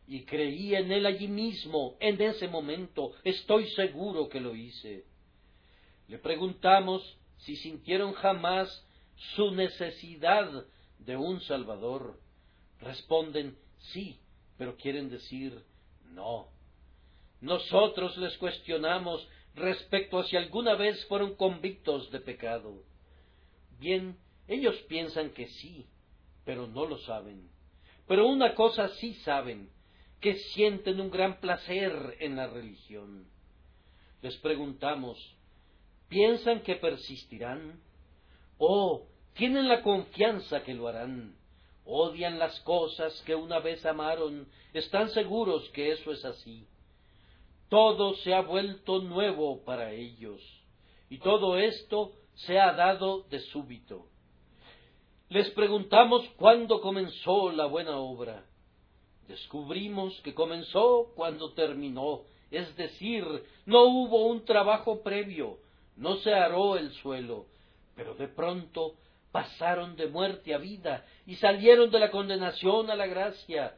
[0.07, 5.05] y creí en él allí mismo, en ese momento, estoy seguro que lo hice.
[6.09, 8.87] Le preguntamos si sintieron jamás
[9.35, 10.67] su necesidad
[10.99, 12.19] de un Salvador.
[12.81, 14.19] Responden sí,
[14.59, 15.63] pero quieren decir
[16.11, 16.49] no.
[17.41, 22.83] Nosotros les cuestionamos respecto a si alguna vez fueron convictos de pecado.
[23.79, 24.17] Bien,
[24.49, 25.87] ellos piensan que sí,
[26.45, 27.49] pero no lo saben.
[28.07, 29.71] Pero una cosa sí saben,
[30.23, 33.27] que sienten un gran placer en la religión.
[34.23, 35.19] Les preguntamos,
[36.09, 37.83] ¿piensan que persistirán?
[38.57, 41.37] ¿O tienen la confianza que lo harán?
[41.85, 44.47] ¿Odian las cosas que una vez amaron?
[44.73, 46.69] ¿Están seguros que eso es así?
[47.69, 50.41] Todo se ha vuelto nuevo para ellos,
[51.11, 54.07] y todo esto se ha dado de súbito.
[55.31, 58.47] Les preguntamos cuándo comenzó la buena obra.
[59.29, 63.25] Descubrimos que comenzó cuando terminó, es decir,
[63.67, 65.59] no hubo un trabajo previo,
[65.97, 67.47] no se aró el suelo,
[67.95, 68.95] pero de pronto
[69.31, 73.77] pasaron de muerte a vida y salieron de la condenación a la gracia,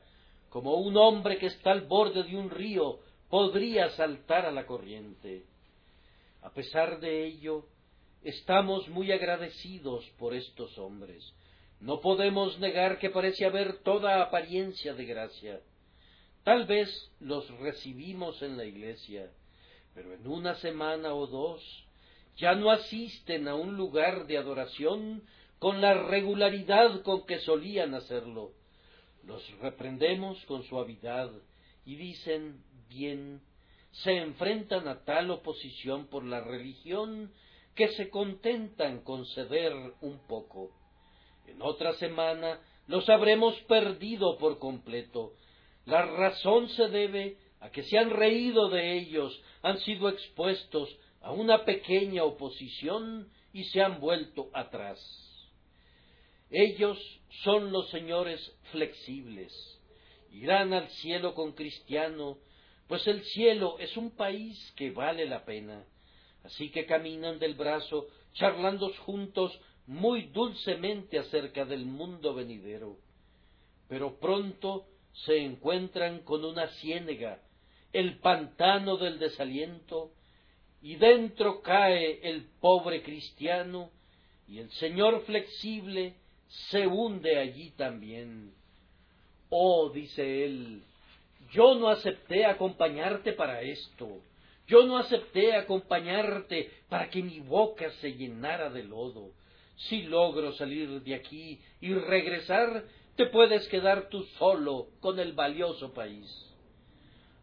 [0.51, 5.45] como un hombre que está al borde de un río podría saltar a la corriente.
[6.43, 7.65] A pesar de ello,
[8.23, 11.33] estamos muy agradecidos por estos hombres,
[11.85, 15.61] no podemos negar que parece haber toda apariencia de gracia.
[16.43, 16.89] Tal vez
[17.21, 19.31] los recibimos en la iglesia,
[19.95, 21.63] pero en una semana o dos
[22.39, 25.25] ya no asisten a un lugar de adoración
[25.59, 28.53] con la regularidad con que solían hacerlo.
[29.23, 31.31] Los reprendemos con suavidad
[31.85, 33.43] y dicen bien,
[33.91, 37.31] se enfrentan a tal oposición por la religión
[37.75, 40.73] que se contentan con ceder un poco.
[41.47, 45.35] En otra semana los habremos perdido por completo.
[45.87, 51.33] La razón se debe a que se han reído de ellos, han sido expuestos a
[51.33, 55.01] una pequeña oposición y se han vuelto atrás.
[56.51, 56.99] Ellos
[57.43, 59.53] son los señores flexibles.
[60.31, 62.39] Irán al cielo con cristiano,
[62.87, 65.85] pues el cielo es un país que vale la pena.
[66.43, 72.97] Así que caminan del brazo, charlando juntos muy dulcemente acerca del mundo venidero,
[73.89, 77.41] pero pronto se encuentran con una ciénega,
[77.93, 80.11] el pantano del desaliento,
[80.83, 83.91] y dentro cae el pobre cristiano,
[84.49, 86.15] y el Señor flexible
[86.71, 88.53] se hunde allí también.
[89.49, 90.83] Oh, dice él,
[91.53, 94.21] yo no acepté acompañarte para esto,
[94.67, 99.31] yo no acepté acompañarte para que mi boca se llenara de lodo,
[99.77, 102.85] si logro salir de aquí y regresar,
[103.17, 106.31] te puedes quedar tú solo con el valioso país.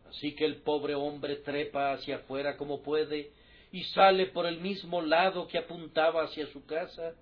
[0.10, 3.32] Así que el pobre hombre trepa hacia afuera como puede
[3.72, 7.14] y sale por el mismo lado que apuntaba hacia su casa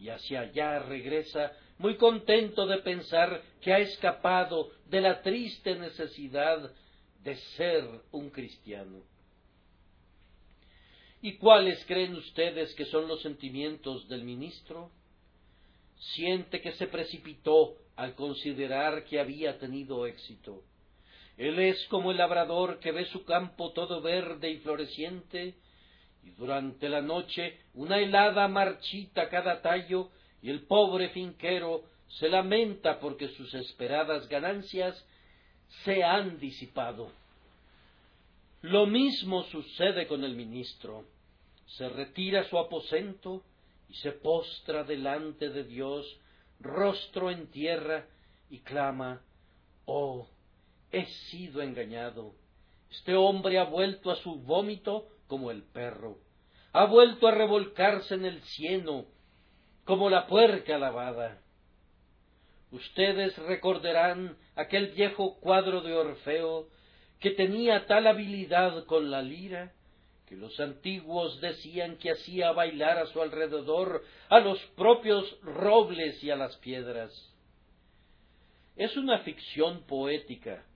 [0.00, 6.72] y hacia allá regresa muy contento de pensar que ha escapado de la triste necesidad
[7.22, 9.02] de ser un cristiano.
[11.20, 14.90] ¿Y cuáles creen ustedes que son los sentimientos del ministro?
[15.96, 20.62] Siente que se precipitó al considerar que había tenido éxito.
[21.36, 25.54] Él es como el labrador que ve su campo todo verde y floreciente,
[26.22, 30.10] y durante la noche una helada marchita cada tallo,
[30.40, 35.04] y el pobre finquero se lamenta porque sus esperadas ganancias
[35.84, 37.10] se han disipado.
[38.62, 41.04] Lo mismo sucede con el ministro.
[41.66, 43.44] Se retira a su aposento
[43.88, 46.18] y se postra delante de Dios,
[46.60, 48.06] rostro en tierra,
[48.50, 49.22] y clama,
[49.84, 50.28] Oh,
[50.90, 52.34] he sido engañado.
[52.90, 56.18] Este hombre ha vuelto a su vómito como el perro,
[56.72, 59.06] ha vuelto a revolcarse en el cieno
[59.84, 61.40] como la puerca lavada.
[62.70, 66.68] Ustedes recordarán aquel viejo cuadro de Orfeo
[67.20, 69.72] que tenía tal habilidad con la lira
[70.28, 76.30] que los antiguos decían que hacía bailar a su alrededor a los propios robles y
[76.30, 77.10] a las piedras.
[78.76, 80.66] Es una ficción poética,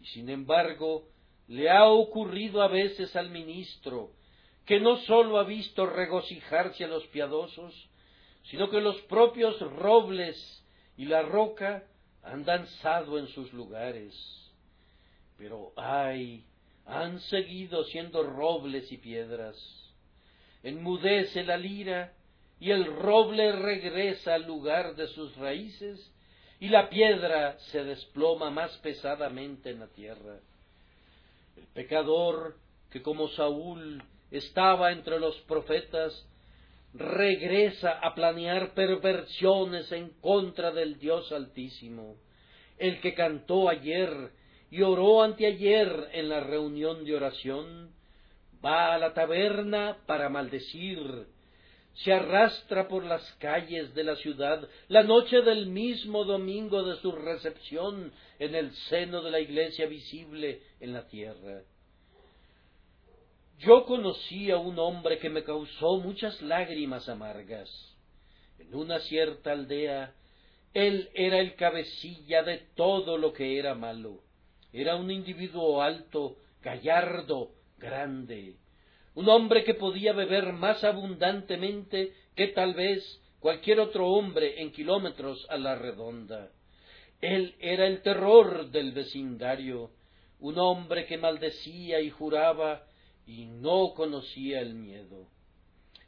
[0.00, 1.08] y sin embargo
[1.46, 4.12] le ha ocurrido a veces al ministro,
[4.64, 7.74] que no sólo ha visto regocijarse a los piadosos,
[8.44, 10.64] sino que los propios robles
[10.96, 11.84] y la roca
[12.22, 14.41] han danzado en sus lugares.
[15.42, 16.44] Pero ay,
[16.86, 19.56] han seguido siendo robles y piedras.
[20.62, 22.12] Enmudece la lira
[22.60, 26.12] y el roble regresa al lugar de sus raíces
[26.60, 30.38] y la piedra se desploma más pesadamente en la tierra.
[31.56, 32.56] El pecador
[32.92, 36.24] que como Saúl estaba entre los profetas
[36.94, 42.14] regresa a planear perversiones en contra del Dios Altísimo.
[42.78, 44.40] El que cantó ayer
[44.72, 47.92] y oró anteayer en la reunión de oración,
[48.64, 51.26] va a la taberna para maldecir,
[51.92, 57.12] se arrastra por las calles de la ciudad la noche del mismo domingo de su
[57.12, 61.64] recepción en el seno de la iglesia visible en la tierra.
[63.58, 67.68] Yo conocí a un hombre que me causó muchas lágrimas amargas.
[68.58, 70.14] En una cierta aldea,
[70.72, 74.22] él era el cabecilla de todo lo que era malo
[74.72, 78.56] era un individuo alto, gallardo, grande,
[79.14, 85.46] un hombre que podía beber más abundantemente que tal vez cualquier otro hombre en kilómetros
[85.50, 86.50] a la redonda.
[87.20, 89.90] Él era el terror del vecindario,
[90.40, 92.84] un hombre que maldecía y juraba
[93.26, 95.28] y no conocía el miedo.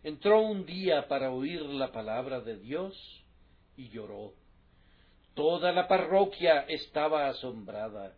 [0.02, 3.24] Entró un día para oír la palabra de Dios
[3.76, 4.34] y lloró.
[5.34, 8.16] Toda la parroquia estaba asombrada.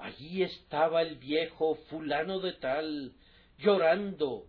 [0.00, 3.12] Allí estaba el viejo fulano de tal,
[3.58, 4.46] llorando,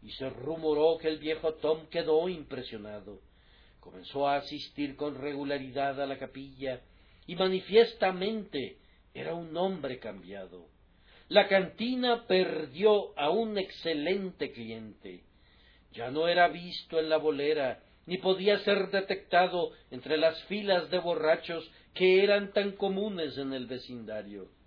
[0.00, 3.20] y se rumoró que el viejo Tom quedó impresionado.
[3.80, 6.82] Comenzó a asistir con regularidad a la capilla,
[7.26, 8.78] y manifiestamente
[9.12, 10.68] era un hombre cambiado.
[11.28, 15.24] La cantina perdió a un excelente cliente.
[15.92, 20.98] Ya no era visto en la bolera, ni podía ser detectado entre las filas de
[20.98, 24.61] borrachos que eran tan comunes en el vecindario.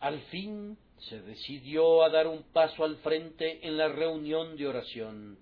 [0.00, 5.38] Al fin se decidió a dar un paso al frente en la reunión de oración.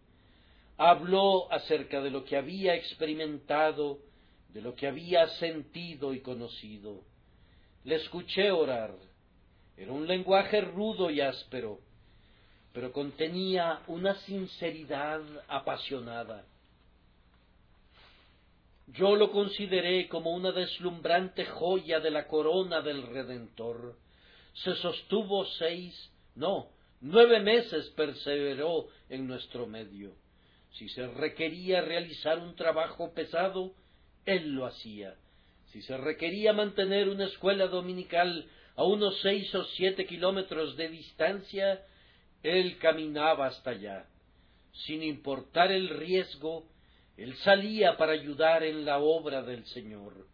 [0.77, 3.99] Habló acerca de lo que había experimentado,
[4.49, 7.03] de lo que había sentido y conocido.
[7.85, 8.95] Le escuché orar.
[9.77, 11.81] Era un lenguaje rudo y áspero,
[12.73, 16.45] pero contenía una sinceridad apasionada.
[18.89, 23.97] Yo lo consideré como una deslumbrante joya de la corona del Redentor
[24.55, 30.15] se sostuvo seis, no, nueve meses perseveró en nuestro medio.
[30.73, 33.75] Si se requería realizar un trabajo pesado,
[34.25, 35.15] él lo hacía.
[35.73, 41.83] Si se requería mantener una escuela dominical a unos seis o siete kilómetros de distancia,
[42.43, 44.07] él caminaba hasta allá.
[44.87, 46.67] Sin importar el riesgo,
[47.17, 50.27] él salía para ayudar en la obra del Señor.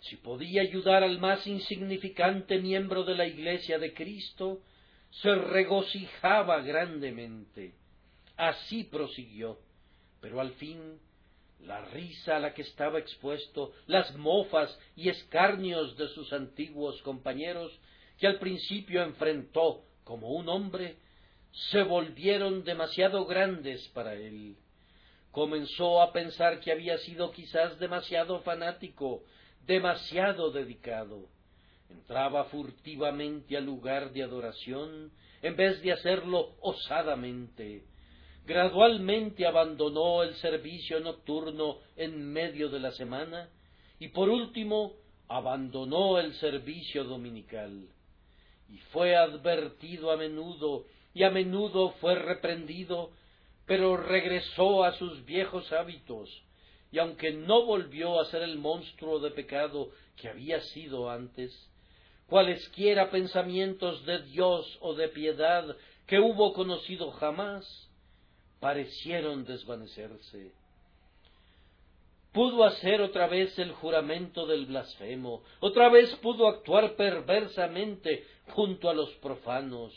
[0.00, 4.60] Si podía ayudar al más insignificante miembro de la Iglesia de Cristo,
[5.10, 7.74] se regocijaba grandemente.
[8.36, 9.58] Así prosiguió,
[10.20, 11.00] pero al fin
[11.60, 17.76] la risa a la que estaba expuesto, las mofas y escarnios de sus antiguos compañeros,
[18.18, 20.96] que al principio enfrentó como un hombre,
[21.70, 24.56] se volvieron demasiado grandes para él.
[25.32, 29.24] Comenzó a pensar que había sido quizás demasiado fanático
[29.66, 31.28] demasiado dedicado.
[31.90, 35.10] Entraba furtivamente al lugar de adoración
[35.42, 37.84] en vez de hacerlo osadamente.
[38.46, 43.48] Gradualmente abandonó el servicio nocturno en medio de la semana
[43.98, 44.94] y por último
[45.28, 47.88] abandonó el servicio dominical.
[48.68, 50.84] Y fue advertido a menudo
[51.14, 53.10] y a menudo fue reprendido,
[53.66, 56.30] pero regresó a sus viejos hábitos,
[56.90, 61.52] y aunque no volvió a ser el monstruo de pecado que había sido antes,
[62.26, 65.76] cualesquiera pensamientos de Dios o de piedad
[66.06, 67.90] que hubo conocido jamás,
[68.60, 70.52] parecieron desvanecerse.
[72.32, 78.94] pudo hacer otra vez el juramento del blasfemo, otra vez pudo actuar perversamente junto a
[78.94, 79.92] los profanos,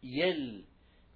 [0.00, 0.66] y él,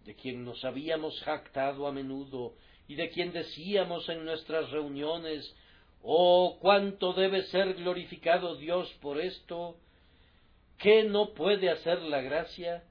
[0.04, 2.54] de quien nos habíamos jactado a menudo,
[2.88, 5.54] y de quien decíamos en nuestras reuniones,
[6.02, 9.76] oh, cuánto debe ser glorificado Dios por esto,
[10.78, 12.84] ¿qué no puede hacer la gracia?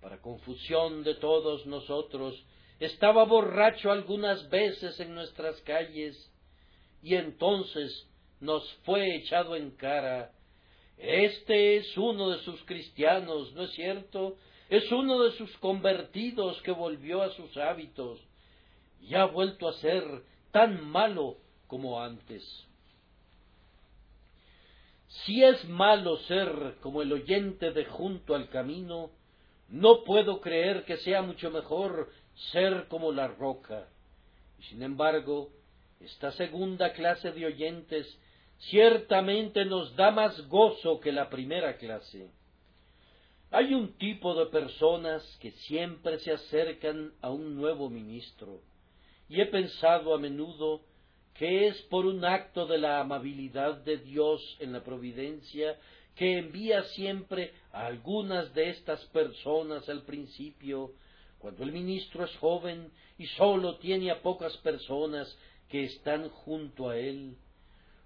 [0.00, 2.42] Para confusión de todos nosotros,
[2.80, 6.30] estaba borracho algunas veces en nuestras calles,
[7.02, 8.08] y entonces
[8.40, 10.32] nos fue echado en cara,
[10.98, 14.36] este es uno de sus cristianos, ¿no es cierto?
[14.68, 18.20] Es uno de sus convertidos que volvió a sus hábitos
[19.02, 20.04] y ha vuelto a ser
[20.50, 21.36] tan malo
[21.66, 22.42] como antes.
[25.24, 29.10] Si es malo ser como el oyente de junto al camino,
[29.68, 32.10] no puedo creer que sea mucho mejor
[32.52, 33.88] ser como la roca.
[34.58, 35.50] Y sin embargo,
[36.00, 38.18] esta segunda clase de oyentes
[38.70, 42.30] ciertamente nos da más gozo que la primera clase.
[43.50, 48.60] Hay un tipo de personas que siempre se acercan a un nuevo ministro,
[49.32, 50.82] y he pensado a menudo
[51.32, 55.78] que es por un acto de la amabilidad de Dios en la providencia
[56.14, 60.92] que envía siempre a algunas de estas personas al principio,
[61.38, 65.34] cuando el ministro es joven y sólo tiene a pocas personas
[65.70, 67.38] que están junto a él,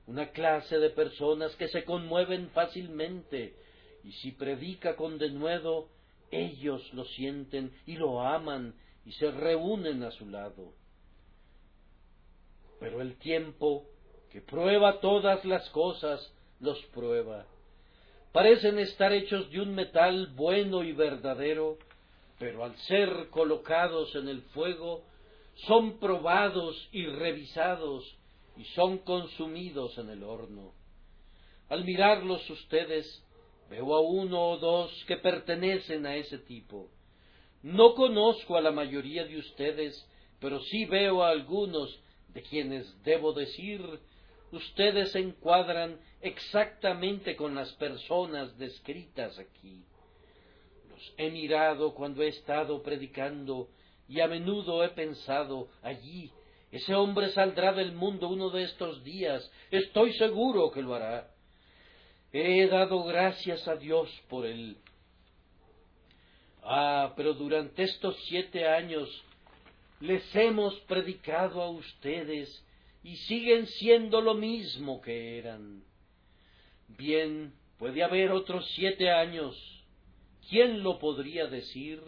[0.06, 3.56] una clase de personas que se conmueven fácilmente,
[4.04, 5.88] y si predica con denuedo,
[6.30, 10.85] ellos lo sienten y lo aman y se reúnen a su lado.
[12.80, 13.84] Pero el tiempo,
[14.30, 17.46] que prueba todas las cosas, los prueba.
[18.32, 21.78] Parecen estar hechos de un metal bueno y verdadero,
[22.38, 25.04] pero al ser colocados en el fuego,
[25.66, 28.16] son probados y revisados
[28.56, 30.72] y son consumidos en el horno.
[31.68, 33.24] Al mirarlos ustedes,
[33.70, 36.90] veo a uno o dos que pertenecen a ese tipo.
[37.62, 40.08] No conozco a la mayoría de ustedes,
[40.40, 41.98] pero sí veo a algunos
[42.36, 43.80] de quienes debo decir,
[44.52, 49.82] ustedes se encuadran exactamente con las personas descritas aquí.
[50.90, 53.70] Los he mirado cuando he estado predicando
[54.06, 56.30] y a menudo he pensado allí,
[56.70, 61.30] ese hombre saldrá del mundo uno de estos días, estoy seguro que lo hará.
[62.34, 64.76] He dado gracias a Dios por él.
[66.62, 69.08] Ah, pero durante estos siete años
[70.00, 72.64] les hemos predicado a ustedes
[73.02, 75.82] y siguen siendo lo mismo que eran.
[76.88, 79.56] Bien, puede haber otros siete años.
[80.48, 82.00] ¿Quién lo podría decir?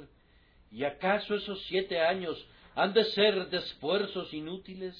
[0.70, 4.96] ¿Y acaso esos siete años han de ser de esfuerzos inútiles?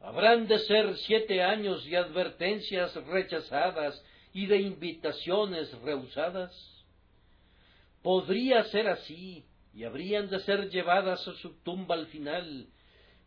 [0.00, 4.04] ¿Habrán de ser siete años de advertencias rechazadas
[4.34, 6.52] y de invitaciones rehusadas?
[8.02, 9.44] Podría ser así,
[9.74, 12.68] y habrían de ser llevadas a su tumba al final,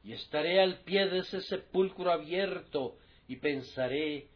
[0.04, 4.28] y estaré al pie de ese sepulcro abierto, y pensaré,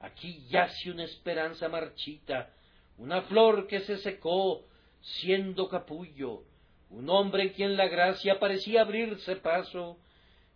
[0.00, 2.54] aquí yace una esperanza marchita,
[2.96, 4.66] una flor que se secó,
[5.00, 6.44] siendo capullo,
[6.90, 9.98] un hombre en quien la gracia parecía abrirse paso,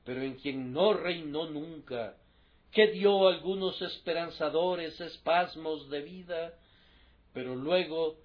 [0.04, 2.16] pero en quien no reinó nunca,
[2.70, 6.54] que dio algunos esperanzadores espasmos de vida,
[7.34, 8.16] pero luego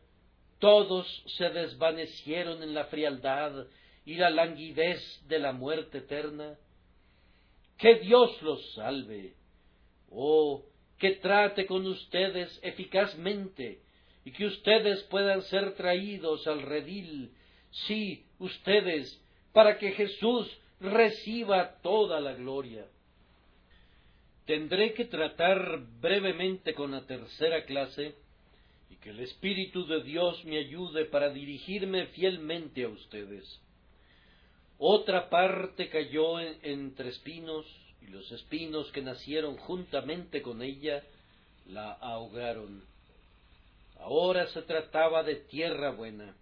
[0.60, 3.68] todos se desvanecieron en la frialdad
[4.06, 6.58] y la languidez de la muerte eterna.
[7.78, 9.34] Que Dios los salve.
[10.10, 10.64] Oh,
[10.98, 13.82] que trate con ustedes eficazmente
[14.26, 17.32] y que ustedes puedan ser traídos al redil,
[17.72, 19.22] sí, ustedes,
[19.54, 20.50] para que Jesús
[20.80, 22.88] reciba toda la gloria.
[24.46, 28.16] Tendré que tratar brevemente con la tercera clase
[29.02, 33.62] que el Espíritu de Dios me ayude para dirigirme fielmente a ustedes.
[34.80, 37.66] Otra parte cayó entre espinos
[38.02, 41.04] y los espinos que nacieron juntamente con ella
[41.68, 42.84] la ahogaron.
[44.00, 46.36] Ahora se trataba de tierra buena.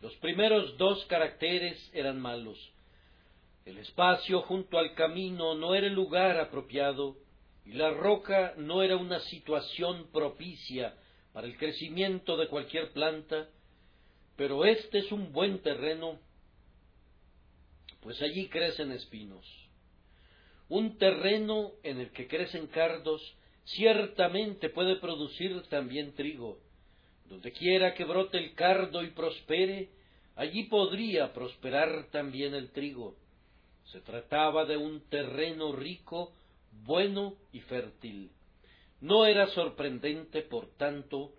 [0.00, 2.58] Los primeros dos caracteres eran malos.
[3.64, 7.16] El espacio junto al camino no era el lugar apropiado
[7.64, 10.94] y la roca no era una situación propicia
[11.34, 13.48] para el crecimiento de cualquier planta,
[14.36, 16.20] pero este es un buen terreno,
[18.00, 19.44] pues allí crecen espinos.
[20.68, 23.20] Un terreno en el que crecen cardos
[23.64, 26.60] ciertamente puede producir también trigo.
[27.28, 29.88] Donde quiera que brote el cardo y prospere,
[30.36, 33.16] allí podría prosperar también el trigo.
[33.86, 36.32] Se trataba de un terreno rico,
[36.84, 38.30] bueno y fértil.
[39.04, 41.34] No era sorprendente, por tanto,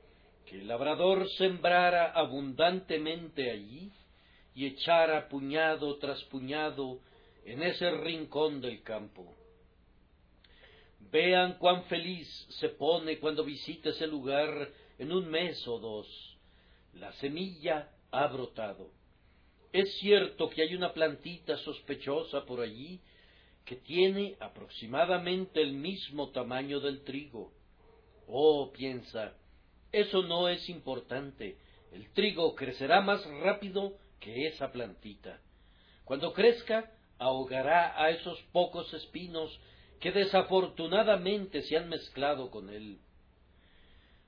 [0.45, 3.91] que el labrador sembrara abundantemente allí
[4.53, 6.99] y echara puñado tras puñado
[7.43, 9.33] en ese rincón del campo.
[11.11, 12.27] Vean cuán feliz
[12.59, 16.37] se pone cuando visita ese lugar en un mes o dos.
[16.93, 18.91] La semilla ha brotado.
[19.73, 23.01] Es cierto que hay una plantita sospechosa por allí
[23.65, 27.54] que tiene aproximadamente el mismo tamaño del trigo.
[28.27, 29.33] Oh, piensa,
[29.91, 31.57] eso no es importante.
[31.91, 35.39] El trigo crecerá más rápido que esa plantita.
[36.03, 39.59] Cuando crezca, ahogará a esos pocos espinos
[39.99, 42.99] que desafortunadamente se han mezclado con él.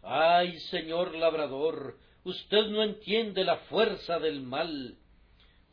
[0.02, 4.98] Ay, señor labrador, usted no entiende la fuerza del mal,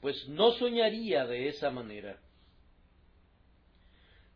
[0.01, 2.19] pues no soñaría de esa manera.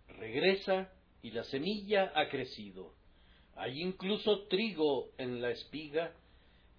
[0.06, 2.97] Regresa y la semilla ha crecido.
[3.58, 6.12] Hay incluso trigo en la espiga,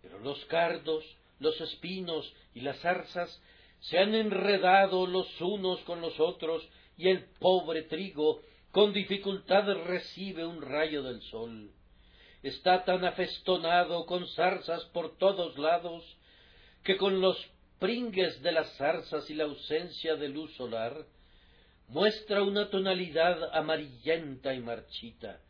[0.02, 1.04] pero los cardos,
[1.40, 3.42] los espinos y las zarzas
[3.82, 6.68] se han enredado los unos con los otros
[6.98, 11.72] y el pobre trigo con dificultad recibe un rayo del sol.
[12.44, 16.04] Está tan afestonado con zarzas por todos lados
[16.84, 17.38] que con los
[17.80, 21.06] pringues de las zarzas y la ausencia de luz solar
[21.90, 25.42] muestra una tonalidad amarillenta y marchita,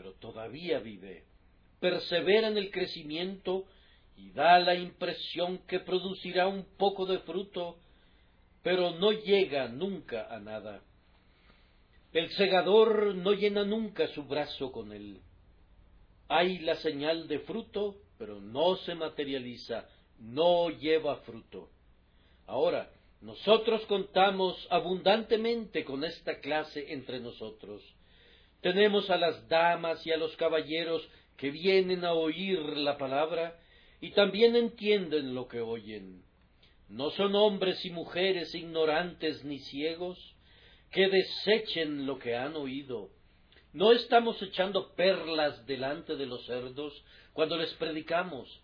[0.00, 1.24] pero todavía vive,
[1.78, 3.66] persevera en el crecimiento
[4.16, 7.76] y da la impresión que producirá un poco de fruto,
[8.62, 10.82] pero no llega nunca a nada.
[12.14, 15.20] El segador no llena nunca su brazo con él.
[16.28, 19.86] Hay la señal de fruto, pero no se materializa,
[20.18, 21.68] no lleva fruto.
[22.46, 22.90] Ahora,
[23.20, 27.82] nosotros contamos abundantemente con esta clase entre nosotros.
[28.60, 33.58] Tenemos a las damas y a los caballeros que vienen a oír la palabra
[34.00, 36.22] y también entienden lo que oyen.
[36.88, 40.18] No son hombres y mujeres ignorantes ni ciegos
[40.90, 43.10] que desechen lo que han oído.
[43.72, 48.60] No estamos echando perlas delante de los cerdos cuando les predicamos,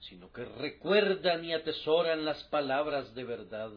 [0.00, 3.70] sino que recuerdan y atesoran las palabras de verdad,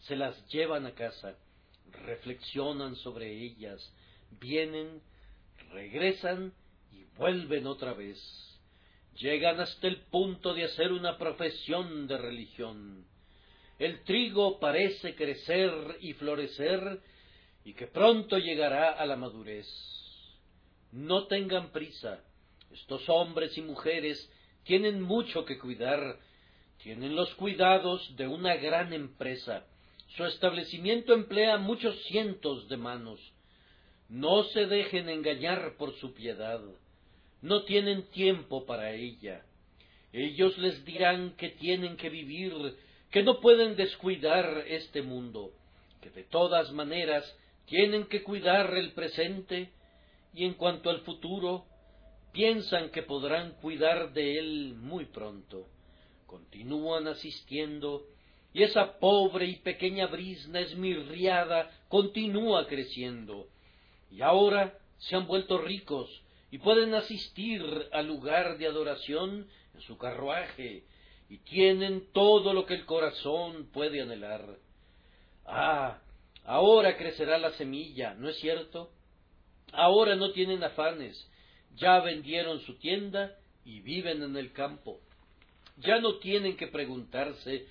[0.00, 1.36] se las llevan a casa,
[2.04, 3.92] reflexionan sobre ellas,
[4.38, 5.00] vienen,
[5.72, 6.52] regresan
[6.92, 8.18] y vuelven otra vez
[9.20, 13.04] llegan hasta el punto de hacer una profesión de religión.
[13.78, 17.00] El trigo parece crecer y florecer
[17.64, 19.66] y que pronto llegará a la madurez.
[20.92, 22.24] No tengan prisa.
[22.72, 24.30] Estos hombres y mujeres
[24.64, 26.18] tienen mucho que cuidar,
[26.82, 29.66] tienen los cuidados de una gran empresa.
[30.16, 33.29] Su establecimiento emplea muchos cientos de manos.
[34.10, 36.60] No se dejen engañar por su piedad
[37.42, 39.42] no tienen tiempo para ella.
[40.12, 42.52] Ellos les dirán que tienen que vivir,
[43.10, 45.52] que no pueden descuidar este mundo,
[46.02, 47.24] que de todas maneras
[47.66, 49.70] tienen que cuidar el presente
[50.34, 51.64] y en cuanto al futuro,
[52.32, 55.66] piensan que podrán cuidar de él muy pronto.
[56.26, 58.06] Continúan asistiendo
[58.52, 63.46] y esa pobre y pequeña brisna esmirriada continúa creciendo.
[64.10, 69.96] Y ahora se han vuelto ricos, y pueden asistir al lugar de adoración en su
[69.96, 70.84] carruaje
[71.28, 74.44] y tienen todo lo que el corazón puede anhelar.
[75.46, 76.00] Ah,
[76.44, 78.90] ahora crecerá la semilla, ¿no es cierto?
[79.72, 81.30] Ahora no tienen afanes,
[81.76, 85.00] ya vendieron su tienda y viven en el campo.
[85.76, 87.66] Ya no tienen que preguntarse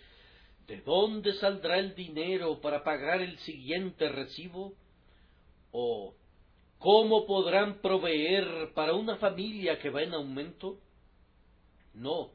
[0.68, 4.74] ¿de dónde saldrá el dinero para pagar el siguiente recibo?
[5.72, 6.16] o
[6.80, 10.80] ¿Cómo podrán proveer para una familia que va en aumento?
[11.94, 12.32] No.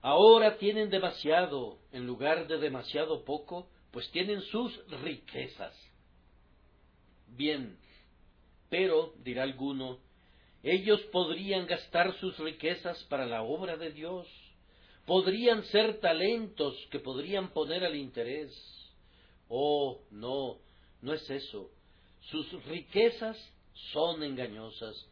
[0.00, 5.72] Ahora tienen demasiado en lugar de demasiado poco, pues tienen sus riquezas.
[7.28, 7.78] Bien,
[8.68, 9.98] pero, dirá alguno,
[10.64, 14.26] ellos podrían gastar sus riquezas para la obra de Dios,
[15.06, 18.52] podrían ser talentos que podrían poner al interés.
[19.48, 20.58] Oh, no,
[21.00, 21.70] no es eso.
[22.30, 23.36] Sus riquezas
[23.92, 25.08] son engañosas.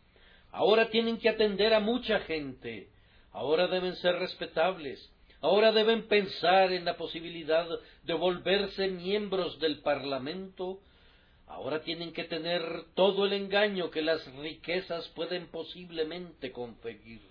[0.52, 2.90] Ahora tienen que atender a mucha gente.
[3.32, 5.10] Ahora deben ser respetables.
[5.40, 7.66] Ahora deben pensar en la posibilidad
[8.02, 10.80] de volverse miembros del Parlamento.
[11.46, 12.62] Ahora tienen que tener
[12.94, 17.22] todo el engaño que las riquezas pueden posiblemente conseguir.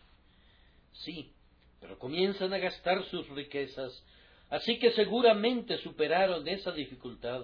[0.92, 1.32] Sí,
[1.80, 4.04] pero comienzan a gastar sus riquezas,
[4.50, 7.42] así que seguramente superaron esa dificultad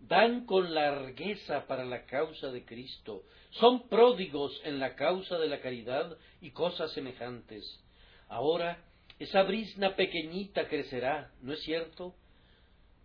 [0.00, 5.60] dan con largueza para la causa de Cristo, son pródigos en la causa de la
[5.60, 7.80] caridad y cosas semejantes.
[8.28, 8.84] Ahora
[9.18, 12.14] esa brisna pequeñita crecerá, ¿no es cierto?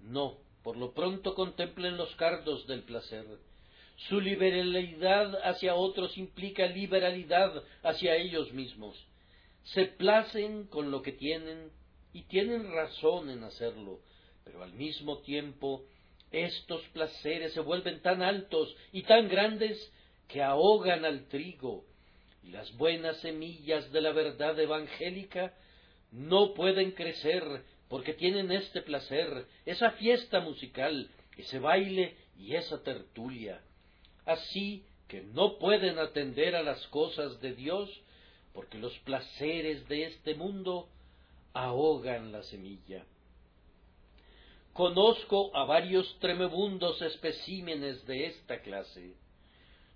[0.01, 3.25] No, por lo pronto contemplen los cardos del placer.
[4.07, 8.95] Su liberalidad hacia otros implica liberalidad hacia ellos mismos.
[9.63, 11.71] Se placen con lo que tienen
[12.13, 13.99] y tienen razón en hacerlo,
[14.43, 15.85] pero al mismo tiempo
[16.31, 19.91] estos placeres se vuelven tan altos y tan grandes
[20.27, 21.85] que ahogan al trigo,
[22.43, 25.53] y las buenas semillas de la verdad evangélica
[26.11, 27.43] no pueden crecer
[27.87, 33.61] porque tienen este placer, esa fiesta musical, ese baile y esa tertulia.
[34.25, 37.89] Así que no pueden atender a las cosas de Dios
[38.53, 40.87] porque los placeres de este mundo
[41.53, 43.05] ahogan la semilla.
[44.73, 49.15] Conozco a varios tremebundos especímenes de esta clase.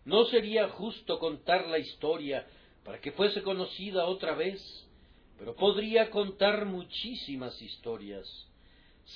[0.06, 2.46] No sería justo contar la historia
[2.84, 4.62] para que fuese conocida otra vez,
[5.38, 8.28] pero podría contar muchísimas historias.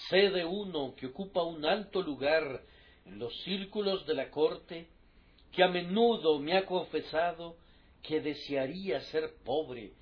[0.09, 2.63] Sé de uno que ocupa un alto lugar
[3.05, 4.87] en los círculos de la corte,
[5.51, 7.57] que a menudo me ha confesado
[8.03, 9.93] que desearía ser pobre,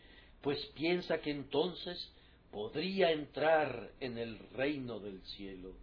[0.41, 2.11] pues piensa que entonces
[2.55, 5.73] podría entrar en el reino del cielo.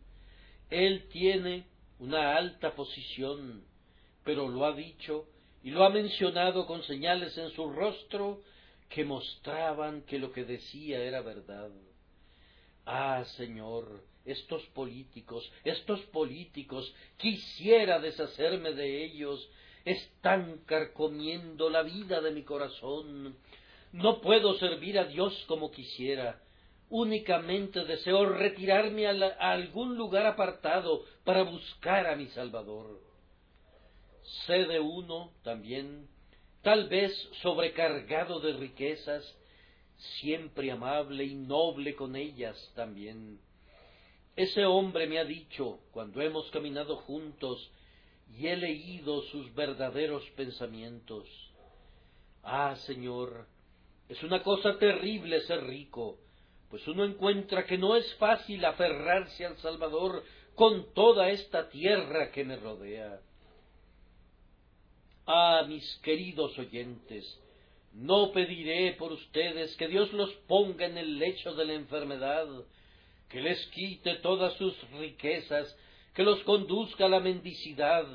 [0.70, 1.66] Él tiene
[1.98, 3.62] una alta posición,
[4.24, 5.26] pero lo ha dicho
[5.62, 8.40] y lo ha mencionado con señales en su rostro
[8.88, 11.70] que mostraban que lo que decía era verdad.
[12.86, 19.46] Ah, Señor, estos políticos, estos políticos, quisiera deshacerme de ellos,
[19.84, 23.36] están carcomiendo la vida de mi corazón.
[23.92, 26.41] No puedo servir a Dios como quisiera.
[26.94, 33.00] Únicamente deseo retirarme a, a algún lugar apartado para buscar a mi Salvador.
[34.46, 36.06] Sé de uno también
[36.60, 39.24] tal vez sobrecargado de riquezas,
[40.20, 43.40] siempre amable y noble con ellas también.
[44.36, 47.70] Ese hombre me ha dicho, cuando hemos caminado juntos
[48.38, 51.26] y he leído sus verdaderos pensamientos,
[52.42, 53.46] Ah, Señor,
[54.08, 56.18] es una cosa terrible ser rico,
[56.72, 62.44] pues uno encuentra que no es fácil aferrarse al Salvador con toda esta tierra que
[62.44, 63.20] me rodea.
[65.26, 67.38] Ah, mis queridos oyentes,
[67.92, 72.46] no pediré por ustedes que Dios los ponga en el lecho de la enfermedad,
[73.28, 75.76] que les quite todas sus riquezas,
[76.14, 78.06] que los conduzca a la mendicidad,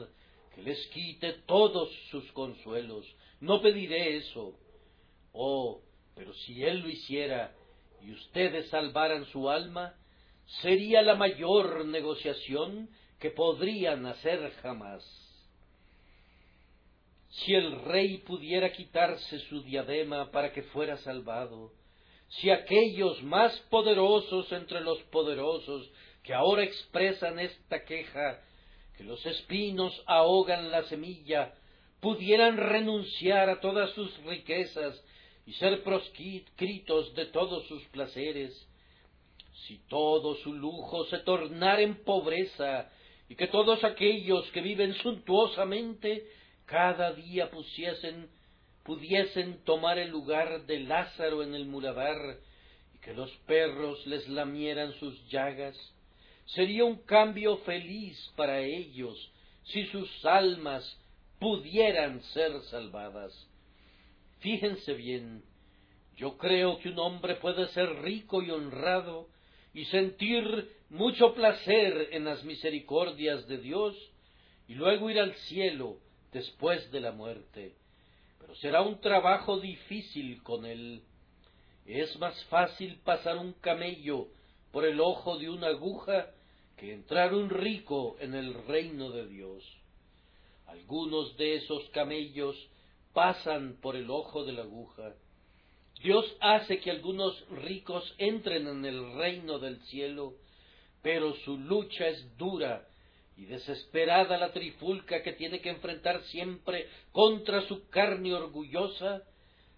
[0.56, 3.06] que les quite todos sus consuelos.
[3.40, 4.58] No pediré eso.
[5.32, 5.84] Oh,
[6.16, 7.54] pero si Él lo hiciera
[8.08, 9.94] y ustedes salvaran su alma,
[10.62, 12.90] sería la mayor negociación
[13.20, 15.04] que podrían hacer jamás.
[17.30, 21.74] Si el rey pudiera quitarse su diadema para que fuera salvado,
[22.30, 25.92] si aquellos más poderosos entre los poderosos
[26.24, 28.40] que ahora expresan esta queja,
[28.96, 31.54] que los espinos ahogan la semilla,
[32.00, 34.96] pudieran renunciar a todas sus riquezas
[35.48, 38.54] y ser proscritos de todos sus placeres,
[39.66, 42.92] si todo su lujo se tornara en pobreza
[43.30, 46.28] y que todos aquellos que viven suntuosamente
[46.66, 47.50] cada día
[48.84, 52.40] pudiesen tomar el lugar de Lázaro en el muladar
[52.94, 55.78] y que los perros les lamieran sus llagas,
[56.48, 59.32] sería un cambio feliz para ellos
[59.64, 61.00] si sus almas
[61.40, 63.47] pudieran ser salvadas.
[64.40, 65.44] Fíjense bien,
[66.16, 69.30] yo creo que un hombre puede ser rico y honrado
[69.74, 73.96] y sentir mucho placer en las misericordias de Dios
[74.68, 75.98] y luego ir al cielo
[76.32, 77.76] después de la muerte,
[78.40, 81.04] pero será un trabajo difícil con él.
[81.86, 84.28] Es más fácil pasar un camello
[84.72, 86.32] por el ojo de una aguja
[86.76, 89.64] que entrar un rico en el reino de Dios.
[90.68, 92.56] Algunos de esos camellos
[93.14, 95.14] pasan por el ojo de la aguja.
[96.02, 100.36] Dios hace que algunos ricos entren en el reino del cielo,
[101.02, 102.88] pero su lucha es dura
[103.36, 109.24] y desesperada la trifulca que tiene que enfrentar siempre contra su carne orgullosa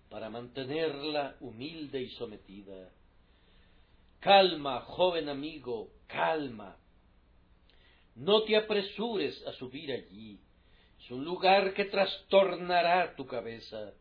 [0.10, 2.90] para mantenerla humilde y sometida.
[4.20, 6.78] Calma, joven amigo, calma.
[8.16, 10.40] No te apresures a subir allí.
[11.10, 13.94] Un lugar que trastornará tu cabeza.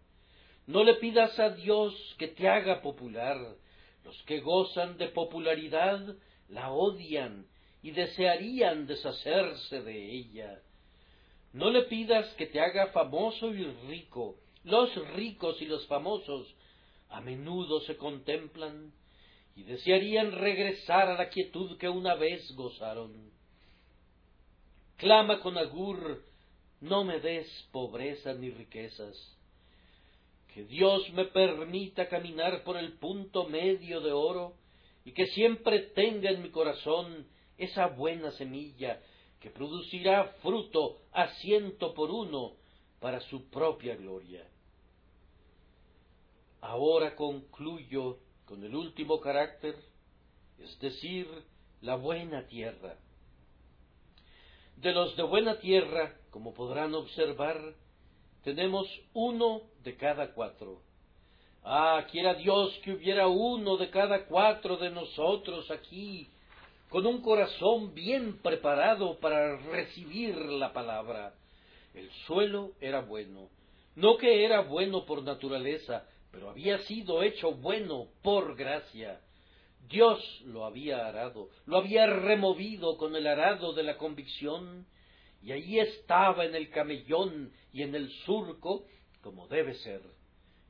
[0.67, 3.39] No le pidas a Dios que te haga popular.
[4.05, 6.17] Los que gozan de popularidad
[6.49, 7.47] la odian
[7.83, 10.61] y desearían deshacerse de ella.
[11.53, 14.37] No le pidas que te haga famoso y rico.
[14.65, 16.55] Los ricos y los famosos
[17.09, 18.93] a menudo se contemplan
[19.57, 23.33] y desearían regresar a la quietud que una vez gozaron.
[24.97, 26.25] Clama con agur,
[26.81, 29.16] no me des pobreza ni riquezas.
[30.55, 34.55] Que Dios me permita caminar por el punto medio de oro
[35.05, 37.26] y que siempre tenga en mi corazón
[37.57, 39.01] esa buena semilla
[39.41, 42.55] que producirá fruto a ciento por uno
[43.01, 44.47] para su propia gloria.
[46.61, 49.76] Ahora concluyo con el último carácter,
[50.59, 51.29] es decir,
[51.81, 52.97] la buena tierra.
[54.76, 57.61] De los de buena tierra, como podrán observar,
[58.45, 60.80] tenemos uno de cada cuatro.
[61.64, 66.28] Ah, quiera Dios que hubiera uno de cada cuatro de nosotros aquí,
[66.91, 71.34] con un corazón bien preparado para recibir la palabra.
[71.93, 73.49] El suelo era bueno,
[73.97, 79.20] no que era bueno por naturaleza, pero había sido hecho bueno por gracia.
[79.89, 84.86] Dios lo había arado, lo había removido con el arado de la convicción,
[85.43, 88.86] y allí estaba en el camellón y en el surco
[89.20, 90.01] como debe ser.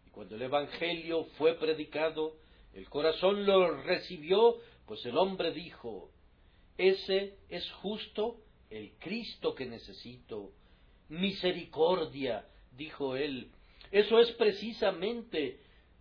[0.06, 2.36] Y cuando el Evangelio fue predicado,
[2.74, 4.56] el corazón lo recibió,
[4.86, 6.10] pues el hombre dijo,
[6.76, 8.40] ese es justo
[8.70, 10.52] el Cristo que necesito.
[11.08, 13.50] Misericordia, dijo él,
[13.90, 15.60] eso es precisamente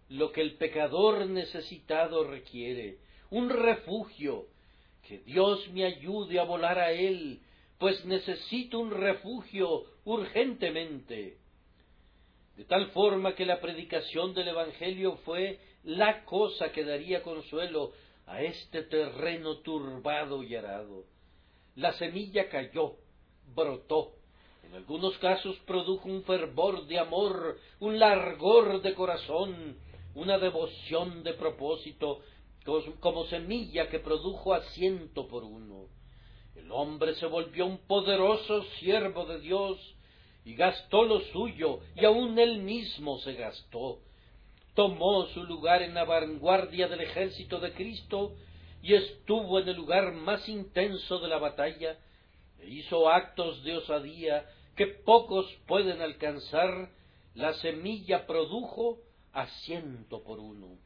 [0.10, 3.00] lo que el pecador necesitado requiere,
[3.30, 4.48] un refugio,
[5.08, 7.42] que Dios me ayude a volar a él,
[7.78, 11.38] pues necesito un refugio urgentemente.
[12.56, 17.92] De tal forma que la predicación del Evangelio fue la cosa que daría consuelo
[18.26, 21.06] a este terreno turbado y arado.
[21.76, 22.96] La semilla cayó,
[23.56, 24.14] brotó,
[24.68, 29.78] en algunos casos produjo un fervor de amor, un largor de corazón,
[30.14, 32.20] una devoción de propósito,
[33.00, 35.86] como semilla que produjo a ciento por uno.
[36.58, 39.78] El hombre se volvió un poderoso siervo de Dios
[40.44, 44.00] y gastó lo suyo, y aun él mismo se gastó.
[44.74, 48.34] Tomó su lugar en la vanguardia del ejército de Cristo
[48.82, 52.00] y estuvo en el lugar más intenso de la batalla,
[52.60, 54.46] e hizo actos de osadía
[54.76, 56.90] que pocos pueden alcanzar,
[57.36, 59.00] la semilla produjo
[59.34, 60.78] a ciento por uno.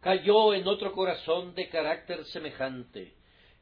[0.00, 3.15] Cayó en otro corazón de carácter semejante.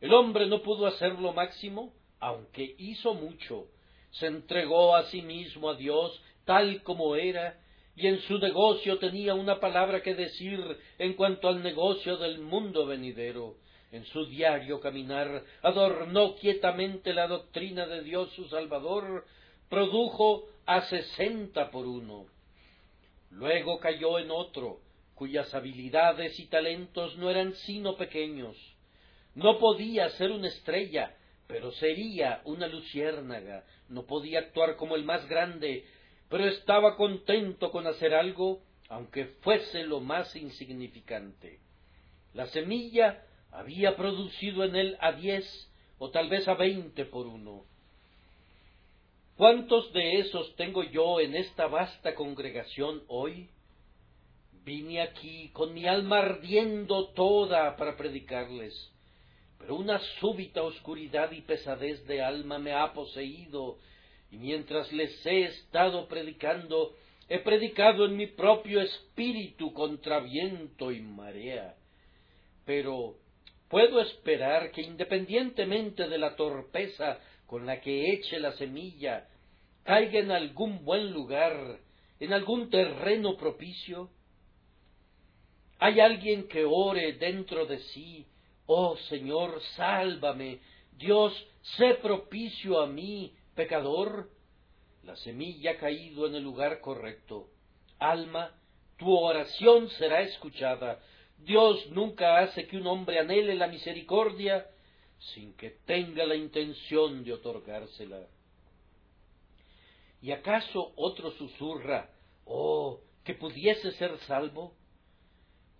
[0.04, 3.68] El hombre no pudo hacer lo máximo, aunque hizo mucho.
[4.10, 7.58] Se entregó a sí mismo a Dios tal como era,
[7.96, 10.60] y en su negocio tenía una palabra que decir
[10.98, 13.56] en cuanto al negocio del mundo venidero.
[13.92, 19.24] En su diario caminar adornó quietamente la doctrina de Dios su Salvador,
[19.70, 22.26] produjo a sesenta por uno.
[23.30, 24.80] Luego cayó en otro,
[25.14, 28.54] cuyas habilidades y talentos no eran sino pequeños.
[29.34, 31.16] No podía ser una estrella,
[31.46, 33.64] pero sería una luciérnaga.
[33.88, 35.84] No podía actuar como el más grande,
[36.28, 41.58] pero estaba contento con hacer algo, aunque fuese lo más insignificante.
[42.32, 43.22] La semilla
[43.52, 45.44] había producido en él a diez
[45.98, 47.64] o tal vez a veinte por uno.
[49.36, 53.48] ¿Cuántos de esos tengo yo en esta vasta congregación hoy?
[54.64, 58.92] Vine aquí con mi alma ardiendo toda para predicarles,
[59.58, 63.78] pero una súbita oscuridad y pesadez de alma me ha poseído,
[64.30, 66.94] y mientras les he estado predicando,
[67.28, 71.76] he predicado en mi propio espíritu contra viento y marea.
[72.64, 73.16] Pero
[73.68, 79.28] puedo esperar que independientemente de la torpeza con la que eche la semilla,
[79.84, 81.78] caiga en algún buen lugar,
[82.18, 84.10] en algún terreno propicio?
[85.78, 88.26] ¿Hay alguien que ore dentro de sí,
[88.66, 90.60] oh Señor, sálvame,
[90.92, 91.32] Dios,
[91.76, 94.30] sé propicio a mí, pecador?
[95.02, 97.48] La semilla ha caído en el lugar correcto.
[97.98, 98.52] Alma,
[98.96, 101.00] tu oración será escuchada,
[101.38, 104.66] Dios nunca hace que un hombre anhele la misericordia
[105.18, 108.26] sin que tenga la intención de otorgársela.
[110.22, 112.10] ¿Y acaso otro susurra,
[112.46, 114.74] oh, que pudiese ser salvo?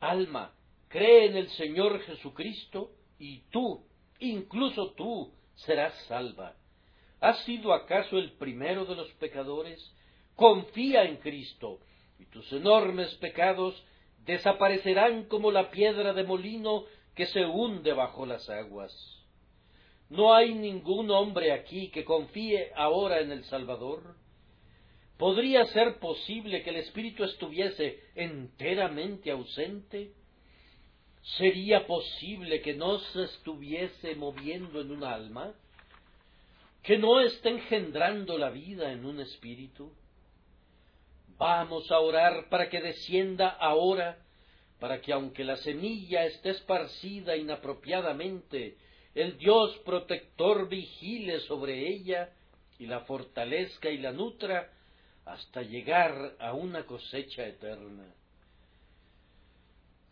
[0.00, 0.54] Alma,
[0.94, 3.84] cree en el Señor Jesucristo y tú,
[4.20, 6.54] incluso tú, serás salva.
[7.20, 9.92] ¿Has sido acaso el primero de los pecadores?
[10.36, 11.80] Confía en Cristo
[12.20, 13.74] y tus enormes pecados
[14.24, 16.84] desaparecerán como la piedra de molino
[17.16, 18.92] que se hunde bajo las aguas.
[20.10, 24.14] No hay ningún hombre aquí que confíe ahora en el Salvador.
[25.18, 30.12] ¿Podría ser posible que el Espíritu estuviese enteramente ausente?
[31.24, 35.54] ¿Sería posible que no se estuviese moviendo en un alma?
[36.82, 39.90] ¿Que no esté engendrando la vida en un espíritu?
[41.38, 44.18] Vamos a orar para que descienda ahora,
[44.78, 48.76] para que aunque la semilla esté esparcida inapropiadamente,
[49.14, 52.34] el Dios protector vigile sobre ella
[52.78, 54.70] y la fortalezca y la nutra
[55.24, 58.12] hasta llegar a una cosecha eterna.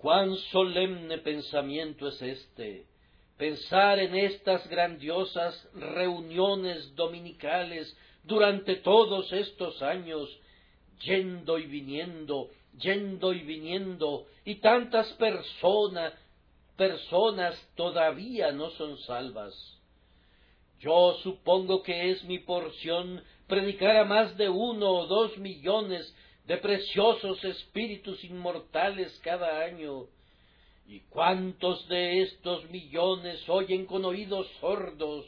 [0.02, 2.86] Cuán solemne pensamiento es este,
[3.38, 10.28] pensar en estas grandiosas reuniones dominicales durante todos estos años,
[11.04, 12.50] yendo y viniendo,
[12.80, 16.14] yendo y viniendo, y tantas personas,
[16.76, 19.54] personas todavía no son salvas.
[20.80, 26.12] Yo supongo que es mi porción predicar a más de uno o dos millones
[26.46, 30.06] de preciosos espíritus inmortales cada año.
[30.86, 35.24] ¿Y cuántos de estos millones oyen con oídos sordos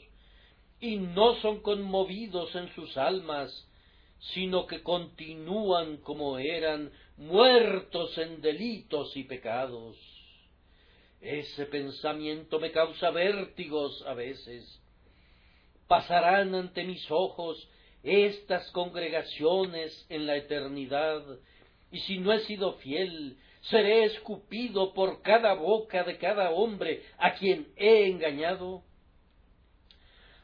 [0.80, 3.68] y no son conmovidos en sus almas,
[4.32, 9.96] sino que continúan como eran, muertos en delitos y pecados?
[11.20, 14.80] Ese pensamiento me causa vértigos a veces.
[15.86, 17.68] Pasarán ante mis ojos
[18.04, 21.22] estas congregaciones en la eternidad,
[21.90, 27.34] y si no he sido fiel, seré escupido por cada boca de cada hombre a
[27.34, 28.82] quien he engañado.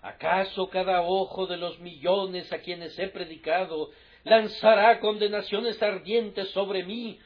[0.01, 3.91] ¿Acaso cada ojo de los millones a quienes he predicado
[4.25, 7.19] lanzará condenaciones ardientes sobre mí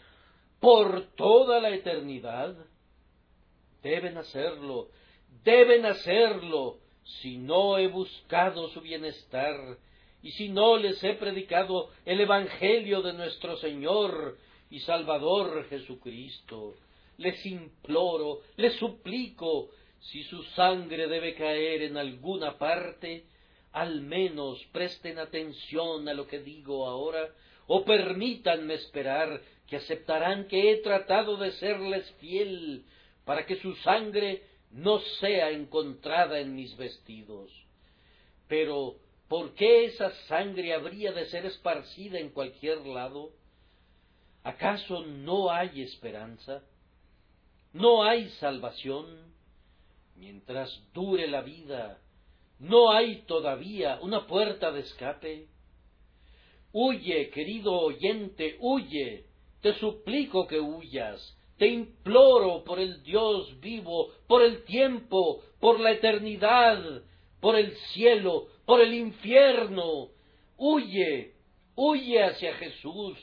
[0.58, 2.56] por toda la eternidad?
[3.82, 4.88] Deben hacerlo,
[5.44, 9.76] deben hacerlo, si no he buscado su bienestar
[10.24, 14.38] y si no les he predicado el Evangelio de nuestro Señor
[14.70, 16.76] y Salvador Jesucristo.
[17.18, 19.68] Les imploro, les suplico,
[20.00, 23.24] si su sangre debe caer en alguna parte,
[23.72, 27.28] al menos presten atención a lo que digo ahora,
[27.66, 32.86] o permítanme esperar que aceptarán que he tratado de serles fiel,
[33.26, 37.52] para que su sangre no sea encontrada en mis vestidos.
[38.48, 39.03] Pero
[39.34, 43.32] ¿Por qué esa sangre habría de ser esparcida en cualquier lado?
[44.44, 46.62] ¿Acaso no hay esperanza?
[47.72, 49.34] ¿No hay salvación?
[50.14, 52.00] Mientras dure la vida,
[52.60, 55.48] ¿no hay todavía una puerta de escape?
[56.70, 59.26] Huye, querido oyente, huye.
[59.62, 61.36] Te suplico que huyas.
[61.58, 67.02] Te imploro por el Dios vivo, por el tiempo, por la eternidad,
[67.40, 70.08] por el cielo, por el infierno.
[70.56, 71.32] Huye,
[71.74, 73.18] huye hacia Jesús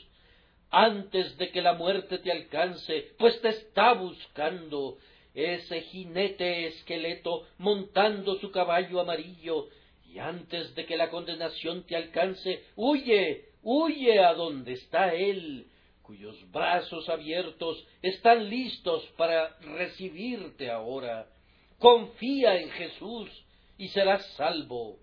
[0.70, 4.96] antes de que la muerte te alcance, pues te está buscando
[5.34, 9.68] ese jinete esqueleto montando su caballo amarillo,
[10.06, 15.66] y antes de que la condenación te alcance, huye, huye a donde está Él,
[16.02, 21.28] cuyos brazos abiertos están listos para recibirte ahora.
[21.78, 23.30] Confía en Jesús,
[23.78, 24.98] y serás salvo.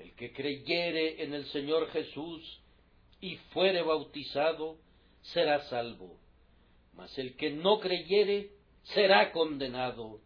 [0.00, 2.60] El que creyere en el Señor Jesús
[3.20, 4.78] y fuere bautizado,
[5.20, 6.18] será salvo.
[6.94, 8.50] Mas el que no creyere,
[8.82, 10.20] será condenado.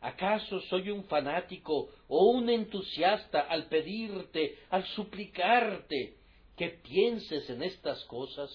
[0.00, 6.16] ¿Acaso soy un fanático o un entusiasta al pedirte, al suplicarte
[6.56, 8.50] que pienses en estas cosas?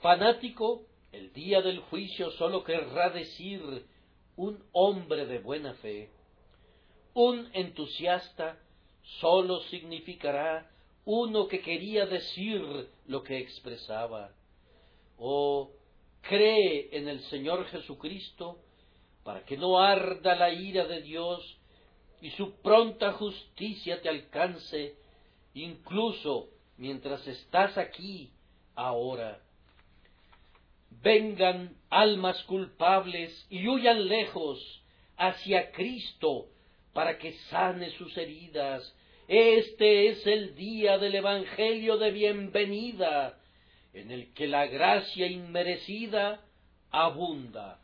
[0.00, 0.82] Fanático,
[1.12, 3.62] el día del juicio sólo querrá decir
[4.36, 6.10] un hombre de buena fe.
[7.14, 8.58] Un entusiasta
[9.20, 10.70] sólo significará
[11.04, 14.32] uno que quería decir lo que expresaba.
[15.16, 15.70] O
[16.22, 18.58] cree en el Señor Jesucristo
[19.22, 21.58] para que no arda la ira de Dios
[22.20, 24.96] y su pronta justicia te alcance,
[25.54, 28.32] incluso mientras estás aquí
[28.74, 29.40] ahora
[31.02, 34.82] vengan almas culpables y huyan lejos
[35.16, 36.48] hacia Cristo
[36.94, 38.94] para que sane sus heridas.
[39.28, 43.38] Este es el día del Evangelio de bienvenida,
[43.92, 46.40] en el que la gracia inmerecida
[46.90, 47.80] abunda.